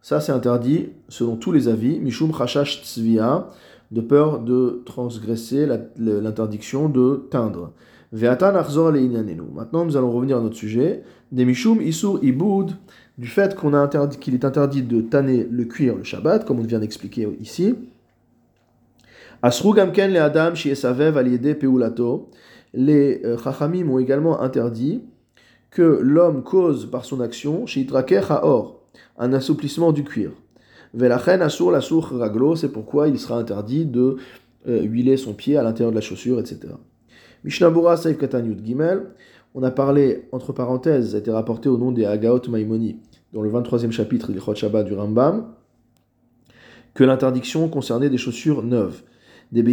Ça, 0.01 0.21
c'est 0.21 0.31
interdit 0.31 0.89
selon 1.09 1.35
tous 1.35 1.51
les 1.51 1.67
avis. 1.67 1.99
Mishum 1.99 2.33
Chashash 2.33 2.83
Tzvia, 2.83 3.49
de 3.91 4.01
peur 4.01 4.39
de 4.39 4.81
transgresser 4.85 5.67
l'interdiction 5.97 6.89
de 6.89 7.27
teindre. 7.29 7.73
Ve'atan 8.13 8.55
Arzor 8.55 8.91
Maintenant, 8.91 9.85
nous 9.85 9.97
allons 9.97 10.11
revenir 10.11 10.37
à 10.37 10.41
notre 10.41 10.55
sujet. 10.55 11.03
Des 11.31 11.45
Mishum 11.45 11.81
Isur 11.81 12.19
Iboud, 12.23 12.71
du 13.17 13.27
fait 13.27 13.55
qu'on 13.55 13.73
a 13.73 13.77
interdit, 13.77 14.17
qu'il 14.17 14.33
est 14.33 14.45
interdit 14.45 14.81
de 14.81 15.01
tanner 15.01 15.45
le 15.49 15.65
cuir 15.65 15.95
le 15.95 16.03
Shabbat, 16.03 16.45
comme 16.45 16.59
on 16.59 16.63
vient 16.63 16.79
d'expliquer 16.79 17.27
ici. 17.39 17.75
Asru 19.41 19.73
Gamken 19.73 20.11
le 20.11 20.19
Adam 20.19 20.53
Shiesavev 20.53 21.17
Aliede 21.17 21.57
Peulato. 21.57 22.29
Les 22.73 23.21
euh, 23.23 23.37
Chachamim 23.37 23.89
ont 23.89 23.97
également 23.97 24.41
interdit 24.41 25.01
que 25.71 25.81
l'homme 26.01 26.43
cause 26.43 26.89
par 26.91 27.05
son 27.05 27.21
action, 27.21 27.65
Shitraker 27.65 28.29
Haor, 28.29 28.81
un 29.17 29.31
assouplissement 29.31 29.93
du 29.93 30.03
cuir. 30.03 30.31
Velachen 30.93 31.41
asur 31.41 31.71
la 31.71 31.79
raglo, 31.79 32.55
c'est 32.57 32.69
pourquoi 32.69 33.07
il 33.07 33.17
sera 33.17 33.37
interdit 33.39 33.85
de 33.85 34.17
euh, 34.67 34.81
huiler 34.81 35.15
son 35.15 35.33
pied 35.33 35.55
à 35.55 35.63
l'intérieur 35.63 35.91
de 35.91 35.95
la 35.95 36.01
chaussure, 36.01 36.39
etc. 36.39 36.73
Mishnabura 37.45 37.95
Saif 37.95 38.17
Katanyut 38.17 38.65
Gimel, 38.65 39.05
on 39.55 39.63
a 39.63 39.71
parlé, 39.71 40.27
entre 40.31 40.51
parenthèses, 40.51 41.11
ça 41.11 41.15
a 41.15 41.19
été 41.19 41.31
rapporté 41.31 41.69
au 41.69 41.77
nom 41.77 41.91
des 41.91 42.05
Agaot 42.05 42.49
Maimoni, 42.49 42.97
dans 43.31 43.41
le 43.41 43.49
23e 43.49 43.91
chapitre 43.91 44.31
du 44.33 44.39
Shabbat 44.39 44.85
du 44.85 44.95
Rambam, 44.95 45.53
que 46.93 47.03
l'interdiction 47.05 47.69
concernait 47.69 48.09
des 48.09 48.17
chaussures 48.17 48.63
neuves. 48.63 49.03
Des 49.51 49.63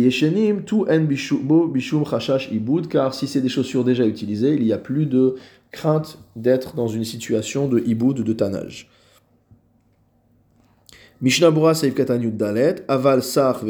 tout 0.65 0.87
en 0.89 1.01
bishum 1.01 2.05
chashash 2.07 2.51
ibud, 2.51 2.89
car 2.89 3.13
si 3.13 3.27
c'est 3.27 3.43
des 3.43 3.51
chaussures 3.51 3.85
déjà 3.85 4.07
utilisées, 4.07 4.55
il 4.55 4.65
n'y 4.65 4.73
a 4.73 4.79
plus 4.79 5.05
de 5.05 5.35
crainte 5.71 6.19
d'être 6.35 6.75
dans 6.75 6.89
une 6.89 7.05
situation 7.05 7.69
de 7.69 7.81
ibud, 7.81 8.23
de 8.23 8.33
tannage. 8.33 8.89
Mishnah 11.23 11.51
Bura 11.51 11.73
Dalet, 11.73 12.77
Aval 12.89 13.23
Sar 13.23 13.65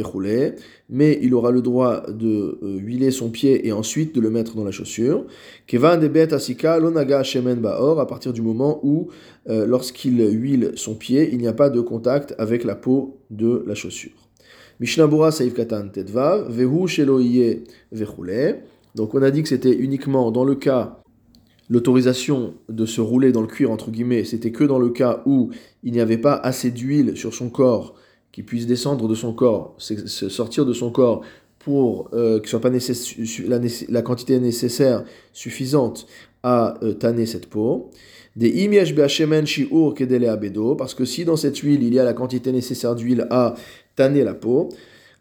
mais 0.90 1.18
il 1.22 1.32
aura 1.32 1.52
le 1.52 1.62
droit 1.62 2.02
de 2.08 2.58
euh, 2.60 2.78
huiler 2.78 3.12
son 3.12 3.30
pied 3.30 3.68
et 3.68 3.72
ensuite 3.72 4.12
de 4.14 4.20
le 4.20 4.30
mettre 4.30 4.56
dans 4.56 4.64
la 4.64 4.72
chaussure. 4.72 5.24
Kevan 5.68 5.98
Debet 6.00 6.34
Asika 6.34 6.80
Lonaga 6.80 7.22
Shemen 7.22 7.60
Baor, 7.60 8.00
à 8.00 8.06
partir 8.08 8.32
du 8.32 8.42
moment 8.42 8.80
où, 8.82 9.08
euh, 9.48 9.64
lorsqu'il 9.64 10.18
huile 10.28 10.72
son 10.74 10.96
pied, 10.96 11.30
il 11.32 11.38
n'y 11.38 11.46
a 11.46 11.52
pas 11.52 11.70
de 11.70 11.80
contact 11.80 12.34
avec 12.38 12.64
la 12.64 12.74
peau 12.74 13.20
de 13.30 13.62
la 13.64 13.76
chaussure. 13.76 14.25
Mishnah 14.80 15.08
Katan 15.54 15.88
Tedvav, 15.88 16.50
Vehu 16.50 16.86
Sheloye. 16.86 17.62
Donc 18.94 19.14
on 19.14 19.22
a 19.22 19.30
dit 19.30 19.42
que 19.42 19.48
c'était 19.48 19.74
uniquement 19.74 20.30
dans 20.30 20.44
le 20.44 20.54
cas 20.54 20.98
l'autorisation 21.68 22.54
de 22.68 22.86
se 22.86 23.00
rouler 23.00 23.32
dans 23.32 23.40
le 23.40 23.46
cuir, 23.46 23.70
entre 23.70 23.90
guillemets, 23.90 24.24
c'était 24.24 24.52
que 24.52 24.64
dans 24.64 24.78
le 24.78 24.90
cas 24.90 25.22
où 25.26 25.50
il 25.82 25.92
n'y 25.92 26.00
avait 26.00 26.18
pas 26.18 26.34
assez 26.34 26.70
d'huile 26.70 27.16
sur 27.16 27.34
son 27.34 27.50
corps 27.50 27.94
qui 28.32 28.42
puisse 28.42 28.66
descendre 28.66 29.08
de 29.08 29.14
son 29.14 29.32
corps, 29.32 29.74
sortir 29.78 30.66
de 30.66 30.72
son 30.72 30.90
corps 30.90 31.22
pour 31.58 32.10
euh, 32.12 32.38
que 32.38 32.48
soit 32.48 32.60
pas 32.60 32.70
la, 32.70 33.58
la, 33.88 34.02
quantité 34.02 34.38
nécessaire 34.38 35.02
suffisante 35.32 36.06
à 36.42 36.74
euh, 36.84 36.92
tanner 36.92 37.26
cette 37.26 37.46
peau. 37.46 37.90
Des 38.36 38.50
imiesh 38.50 38.94
shiur 39.46 39.94
kedele 39.94 40.26
abedo, 40.26 40.76
parce 40.76 40.94
que 40.94 41.04
si 41.04 41.24
dans 41.24 41.36
cette 41.36 41.56
huile 41.58 41.82
il 41.82 41.94
y 41.94 41.98
a 41.98 42.04
la 42.04 42.12
quantité 42.12 42.52
nécessaire 42.52 42.94
d'huile 42.94 43.26
à 43.30 43.54
tanner 43.96 44.22
la 44.22 44.34
peau, 44.34 44.68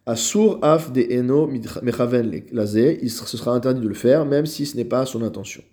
asur 0.06 0.60
af 0.62 0.92
de 0.92 1.02
eno 1.10 1.48
mechaven 1.82 2.44
lazé, 2.52 3.00
ce 3.08 3.38
sera 3.38 3.52
interdit 3.52 3.82
de 3.82 3.88
le 3.88 3.96
faire, 3.96 4.26
même 4.26 4.46
si 4.46 4.66
ce 4.66 4.78
n'est 4.78 4.86
pas 4.86 5.06
son 5.06 5.24
intention. 5.24 5.64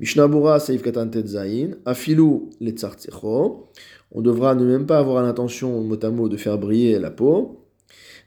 Mishnabura 0.00 0.58
Saif 0.60 0.80
Katan 0.80 1.10
Zain, 1.26 1.72
Afilu 1.84 2.48
Letzartzecho. 2.60 3.68
On 4.12 4.22
devra 4.22 4.54
ne 4.54 4.64
même 4.64 4.86
pas 4.86 4.98
avoir 4.98 5.22
l'intention, 5.22 5.82
mot 5.82 5.98
à 6.02 6.10
mot, 6.10 6.30
de 6.30 6.38
faire 6.38 6.56
briller 6.56 6.98
la 6.98 7.10
peau. 7.10 7.66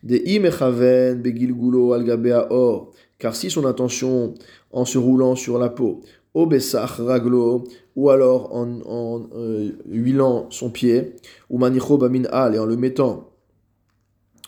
De 0.04 0.18
Imechaven 0.18 1.20
Begilgulo 1.20 1.94
Algabea 1.94 2.48
Or. 2.52 2.92
Car 3.18 3.36
si 3.36 3.50
son 3.50 3.66
intention, 3.66 4.36
en 4.72 4.86
se 4.86 5.00
roulant 5.00 5.36
sur 5.36 5.58
la 5.58 5.70
peau, 5.70 6.02
Obesach 6.36 7.00
Raglo, 7.00 7.64
ou 7.96 8.12
alors 8.12 8.54
en, 8.54 8.82
en 8.86 9.30
euh, 9.36 9.72
huilant 9.90 10.48
son 10.52 10.70
pied, 10.70 11.16
ou 11.50 11.58
Manicho 11.58 11.98
Bamin 11.98 12.26
Al, 12.32 12.54
et 12.54 12.60
en 12.60 12.66
le 12.68 12.78
mettant 12.78 13.33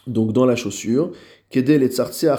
donc 0.08 0.34
dans 0.34 0.46
la 0.46 0.56
chaussure, 0.56 1.12
Kedel 1.50 1.84
et 1.84 1.90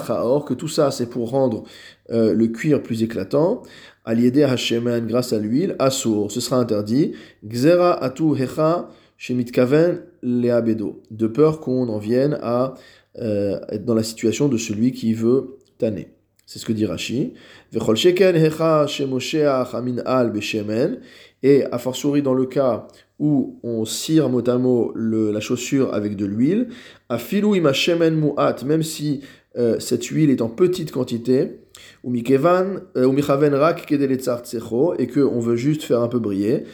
Or, 0.09 0.45
que 0.45 0.53
tout 0.53 0.67
ça 0.67 0.91
c'est 0.91 1.09
pour 1.09 1.29
rendre 1.29 1.63
euh, 2.11 2.33
le 2.33 2.47
cuir 2.47 2.81
plus 2.81 3.03
éclatant. 3.03 3.63
Aliede 4.05 4.39
Hashemen, 4.39 5.05
grâce 5.05 5.33
à 5.33 5.39
l'huile, 5.39 5.75
Asur, 5.79 6.31
ce 6.31 6.39
sera 6.39 6.57
interdit. 6.57 7.13
Gzera 7.45 8.01
Atu 8.01 8.35
Hecha, 8.37 8.89
Shemitkaven 9.17 10.01
Leabedo, 10.23 11.01
de 11.11 11.27
peur 11.27 11.59
qu'on 11.59 11.89
en 11.89 11.97
vienne 11.97 12.37
à 12.41 12.75
euh, 13.19 13.59
être 13.69 13.83
dans 13.83 13.95
la 13.95 14.03
situation 14.03 14.47
de 14.47 14.57
celui 14.57 14.91
qui 14.93 15.13
veut 15.13 15.57
tanner. 15.77 16.09
C'est 16.45 16.59
ce 16.59 16.65
que 16.65 16.71
dit 16.71 16.85
Rashi. 16.85 17.33
Vechol 17.73 17.97
Sheken 17.97 18.35
Hecha 18.35 18.87
Shemosheach 18.87 19.73
Amin 19.73 19.97
Al 20.05 20.31
Beshemen, 20.31 20.99
et 21.43 21.65
a 21.65 21.77
fortiori 21.77 22.21
dans 22.21 22.33
le 22.33 22.45
cas 22.45 22.87
où 23.19 23.59
on 23.63 23.85
cire 23.85 24.29
mot 24.29 24.47
à 24.47 24.57
mot 24.57 24.91
le, 24.95 25.31
la 25.31 25.39
chaussure 25.39 25.93
avec 25.93 26.15
de 26.15 26.25
l'huile, 26.25 26.69
a 27.09 27.17
filou 27.17 27.55
ima 27.55 27.73
shemen 27.73 28.15
mu'at, 28.15 28.57
même 28.65 28.83
si 28.83 29.21
euh, 29.57 29.79
cette 29.79 30.05
huile 30.05 30.29
est 30.29 30.41
en 30.41 30.49
petite 30.49 30.91
quantité, 30.91 31.59
ou 32.03 32.11
mikevan, 32.11 32.81
euh, 32.95 33.05
ou 33.05 33.11
michaven 33.11 33.53
rak 33.55 33.91
et 33.91 35.07
qu'on 35.07 35.39
veut 35.39 35.55
juste 35.55 35.83
faire 35.83 36.01
un 36.01 36.07
peu 36.07 36.19
briller, 36.19 36.65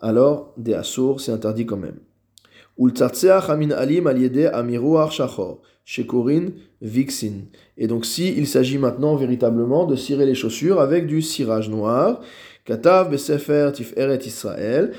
alors 0.00 0.54
des 0.56 0.74
assour, 0.74 1.20
c'est 1.20 1.32
interdit 1.32 1.66
quand 1.66 1.76
même. 1.76 1.98
amin 2.78 3.70
alim 3.72 4.06
aliede 4.06 4.50
amiruach 4.52 5.12
shachor, 5.12 5.60
shekorin 5.84 6.52
vixin. 6.80 7.44
Et 7.76 7.86
donc 7.86 8.06
si 8.06 8.34
il 8.34 8.46
s'agit 8.46 8.78
maintenant 8.78 9.16
véritablement 9.16 9.84
de 9.84 9.96
cirer 9.96 10.24
les 10.24 10.34
chaussures 10.34 10.80
avec 10.80 11.06
du 11.06 11.20
cirage 11.20 11.68
noir, 11.68 12.20
besefer 12.66 13.70
tiferet 13.74 14.20
Israël, 14.24 14.92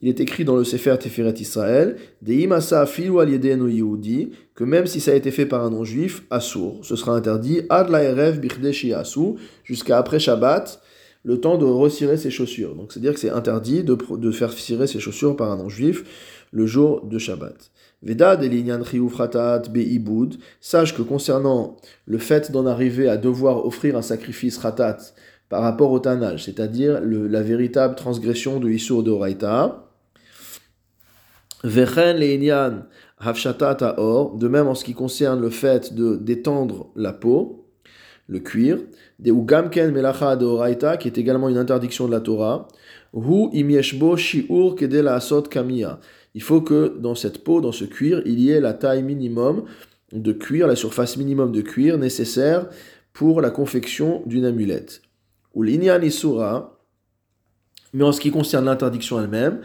il 0.00 0.08
est 0.08 0.20
écrit 0.20 0.44
dans 0.44 0.56
le 0.56 0.64
Sefer 0.64 0.96
Tiferet 0.98 1.34
Israël, 1.40 1.96
Deimasa 2.22 2.86
filu 2.86 3.20
al 3.20 3.30
yehudi, 3.30 4.30
que 4.54 4.64
même 4.64 4.86
si 4.86 5.00
ça 5.00 5.10
a 5.10 5.14
été 5.14 5.30
fait 5.30 5.46
par 5.46 5.64
un 5.64 5.70
non-juif, 5.70 6.22
assour, 6.30 6.80
ce 6.82 6.94
sera 6.94 7.12
interdit, 7.12 7.62
ad 7.68 7.90
la 7.90 8.04
erev 8.04 8.40
jusqu'à 9.64 9.98
après 9.98 10.20
Shabbat, 10.20 10.80
le 11.24 11.40
temps 11.40 11.58
de 11.58 11.64
retirer 11.64 12.16
ses 12.16 12.30
chaussures. 12.30 12.74
Donc 12.76 12.92
c'est-à-dire 12.92 13.12
que 13.12 13.20
c'est 13.20 13.30
interdit 13.30 13.82
de, 13.82 13.96
de, 14.16 14.30
faire 14.30 14.52
cirer 14.52 14.86
ses 14.86 15.00
chaussures 15.00 15.36
par 15.36 15.50
un 15.50 15.56
non-juif 15.56 16.04
le 16.52 16.64
jour 16.64 17.04
de 17.04 17.18
Shabbat. 17.18 17.70
Veda 18.00 18.36
delinyan 18.36 18.84
fratat 18.84 19.62
beibud, 19.70 20.36
sache 20.60 20.96
que 20.96 21.02
concernant 21.02 21.76
le 22.06 22.18
fait 22.18 22.52
d'en 22.52 22.66
arriver 22.66 23.08
à 23.08 23.16
devoir 23.16 23.66
offrir 23.66 23.96
un 23.96 24.02
sacrifice 24.02 24.58
ratat 24.58 24.98
par 25.48 25.62
rapport 25.62 25.90
au 25.90 25.98
tanage, 25.98 26.44
c'est-à-dire 26.44 27.00
la 27.02 27.42
véritable 27.42 27.96
transgression 27.96 28.60
de 28.60 28.68
Isur 28.68 29.02
de 29.02 29.10
Oraita, 29.10 29.87
de 31.64 34.48
même 34.48 34.68
en 34.68 34.74
ce 34.74 34.84
qui 34.84 34.94
concerne 34.94 35.40
le 35.40 35.50
fait 35.50 35.94
de 35.94 36.16
d'étendre 36.16 36.90
la 36.94 37.12
peau, 37.12 37.66
le 38.28 38.38
cuir, 38.38 38.78
de 39.18 39.32
ugamken 39.32 39.90
melacha 39.90 40.36
de 40.36 40.96
qui 40.96 41.08
est 41.08 41.18
également 41.18 41.48
une 41.48 41.58
interdiction 41.58 42.06
de 42.06 42.12
la 42.12 42.20
Torah, 42.20 42.68
hu 43.14 43.48
imieshbo 43.52 44.16
shiur 44.16 44.76
kamiya. 45.50 45.98
Il 46.34 46.42
faut 46.42 46.60
que 46.60 46.96
dans 47.00 47.14
cette 47.14 47.42
peau, 47.42 47.60
dans 47.60 47.72
ce 47.72 47.84
cuir, 47.84 48.22
il 48.26 48.38
y 48.38 48.50
ait 48.50 48.60
la 48.60 48.74
taille 48.74 49.02
minimum 49.02 49.64
de 50.12 50.32
cuir, 50.32 50.66
la 50.66 50.76
surface 50.76 51.16
minimum 51.16 51.52
de 51.52 51.62
cuir 51.62 51.98
nécessaire 51.98 52.66
pour 53.12 53.40
la 53.40 53.50
confection 53.50 54.22
d'une 54.26 54.44
amulette. 54.44 55.02
Ou 55.54 55.62
l'inyan 55.62 56.00
isura, 56.02 56.78
mais 57.92 58.04
en 58.04 58.12
ce 58.12 58.20
qui 58.20 58.30
concerne 58.30 58.66
l'interdiction 58.66 59.20
elle-même, 59.20 59.60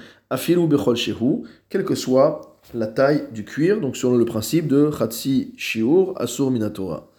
bechol 0.67 0.96
shehu, 0.96 1.43
quelle 1.69 1.84
que 1.84 1.96
soit 1.96 2.60
la 2.74 2.88
taille 2.88 3.28
du 3.34 3.43
cuir, 3.43 3.80
donc 3.82 3.98
selon 3.98 4.15
le 4.15 4.26
principe 4.26 4.67
de 4.67 4.89
chatsi 4.91 5.54
shiur 5.58 6.13
asur 6.15 6.52
minatora. 6.52 7.10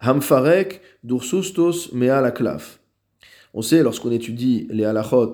Hamfarek 0.00 0.80
dursustos 1.04 1.92
mea 1.92 2.20
la 2.20 2.30
klaf. 2.30 2.80
On 3.52 3.62
sait, 3.62 3.82
lorsqu'on 3.82 4.12
étudie 4.12 4.66
les 4.70 4.84
halachot 4.84 5.32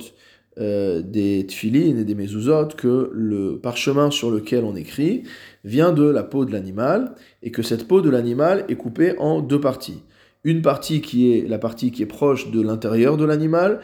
euh, 0.59 1.03
des 1.03 1.47
tfilin 1.47 1.99
et 1.99 2.05
des 2.05 2.15
mezuzot, 2.15 2.69
que 2.77 3.11
le 3.12 3.59
parchemin 3.59 4.11
sur 4.11 4.31
lequel 4.31 4.65
on 4.65 4.75
écrit 4.75 5.25
vient 5.65 5.93
de 5.93 6.05
la 6.05 6.23
peau 6.23 6.45
de 6.45 6.53
l'animal, 6.53 7.15
et 7.43 7.51
que 7.51 7.62
cette 7.62 7.87
peau 7.87 8.01
de 8.01 8.09
l'animal 8.09 8.65
est 8.69 8.77
coupée 8.77 9.15
en 9.19 9.41
deux 9.41 9.61
parties. 9.61 10.03
Une 10.45 10.62
partie 10.62 11.01
qui 11.01 11.33
est 11.33 11.47
la 11.47 11.59
partie 11.59 11.91
qui 11.91 12.03
est 12.03 12.07
proche 12.07 12.51
de 12.51 12.62
l'intérieur 12.62 13.17
de 13.17 13.25
l'animal, 13.25 13.81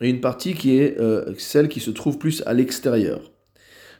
et 0.00 0.08
une 0.08 0.20
partie 0.20 0.54
qui 0.54 0.78
est 0.78 0.98
euh, 0.98 1.34
celle 1.38 1.68
qui 1.68 1.80
se 1.80 1.90
trouve 1.90 2.18
plus 2.18 2.42
à 2.46 2.54
l'extérieur. 2.54 3.30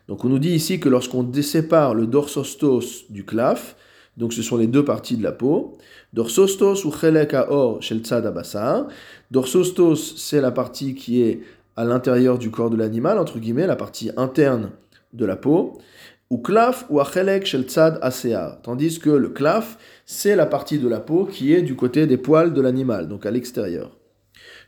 Donc 0.08 0.24
on 0.24 0.28
nous 0.28 0.38
dit 0.38 0.50
ici 0.50 0.80
que 0.80 0.88
lorsqu'on 0.88 1.30
sépare 1.42 1.94
le 1.94 2.06
dorsostos 2.06 3.04
du 3.10 3.24
claf, 3.24 3.76
donc 4.16 4.32
ce 4.32 4.42
sont 4.42 4.56
les 4.56 4.66
deux 4.66 4.84
parties 4.84 5.16
de 5.16 5.22
la 5.22 5.32
peau, 5.32 5.78
dorsostos 6.12 6.84
ou 6.84 6.90
chelek 6.90 7.34
or 7.48 7.80
shel 7.80 8.02
dorsostos 9.30 10.16
c'est 10.16 10.40
la 10.40 10.50
partie 10.50 10.94
qui 10.94 11.22
est 11.22 11.40
à 11.76 11.84
l'intérieur 11.84 12.38
du 12.38 12.50
corps 12.50 12.70
de 12.70 12.76
l'animal, 12.76 13.18
entre 13.18 13.38
guillemets, 13.38 13.66
la 13.66 13.76
partie 13.76 14.10
interne 14.16 14.70
de 15.12 15.24
la 15.24 15.36
peau, 15.36 15.78
ou 16.28 16.38
claf 16.38 16.86
ou 16.90 17.00
achelek 17.00 17.46
shel 17.46 17.62
tzad 17.62 18.00
tandis 18.62 18.98
que 18.98 19.10
le 19.10 19.28
claf 19.28 19.78
c'est 20.06 20.34
la 20.34 20.46
partie 20.46 20.78
de 20.78 20.88
la 20.88 21.00
peau 21.00 21.24
qui 21.24 21.54
est 21.54 21.62
du 21.62 21.76
côté 21.76 22.06
des 22.06 22.16
poils 22.16 22.52
de 22.52 22.60
l'animal, 22.60 23.06
donc 23.06 23.26
à 23.26 23.30
l'extérieur. 23.30 23.99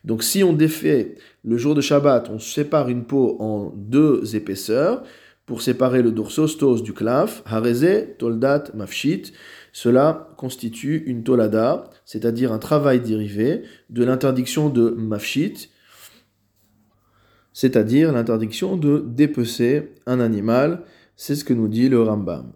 Donc 0.04 0.22
si 0.22 0.42
on 0.42 0.52
défait 0.52 1.14
le 1.44 1.56
jour 1.56 1.74
de 1.74 1.80
Shabbat, 1.80 2.28
on 2.30 2.38
sépare 2.38 2.88
une 2.88 3.04
peau 3.04 3.36
en 3.40 3.72
deux 3.76 4.34
épaisseurs 4.34 5.02
pour 5.46 5.62
séparer 5.62 6.02
le 6.02 6.12
dorsostos 6.12 6.82
du 6.82 6.92
claf, 6.92 7.42
hareze, 7.46 8.16
toldat, 8.18 8.64
mafshit. 8.74 9.32
Cela 9.72 10.28
constitue 10.36 11.02
une 11.06 11.24
tolada, 11.24 11.90
c'est-à-dire 12.04 12.52
un 12.52 12.58
travail 12.58 13.00
dérivé 13.00 13.62
de 13.90 14.04
l'interdiction 14.04 14.70
de 14.70 14.90
mafshit, 14.90 15.70
c'est-à-dire 17.52 18.12
l'interdiction 18.12 18.76
de 18.76 19.04
dépecer 19.06 19.94
un 20.06 20.20
animal. 20.20 20.82
C'est 21.16 21.36
ce 21.36 21.44
que 21.44 21.54
nous 21.54 21.68
dit 21.68 21.88
le 21.88 22.02
Rambam. 22.02 22.52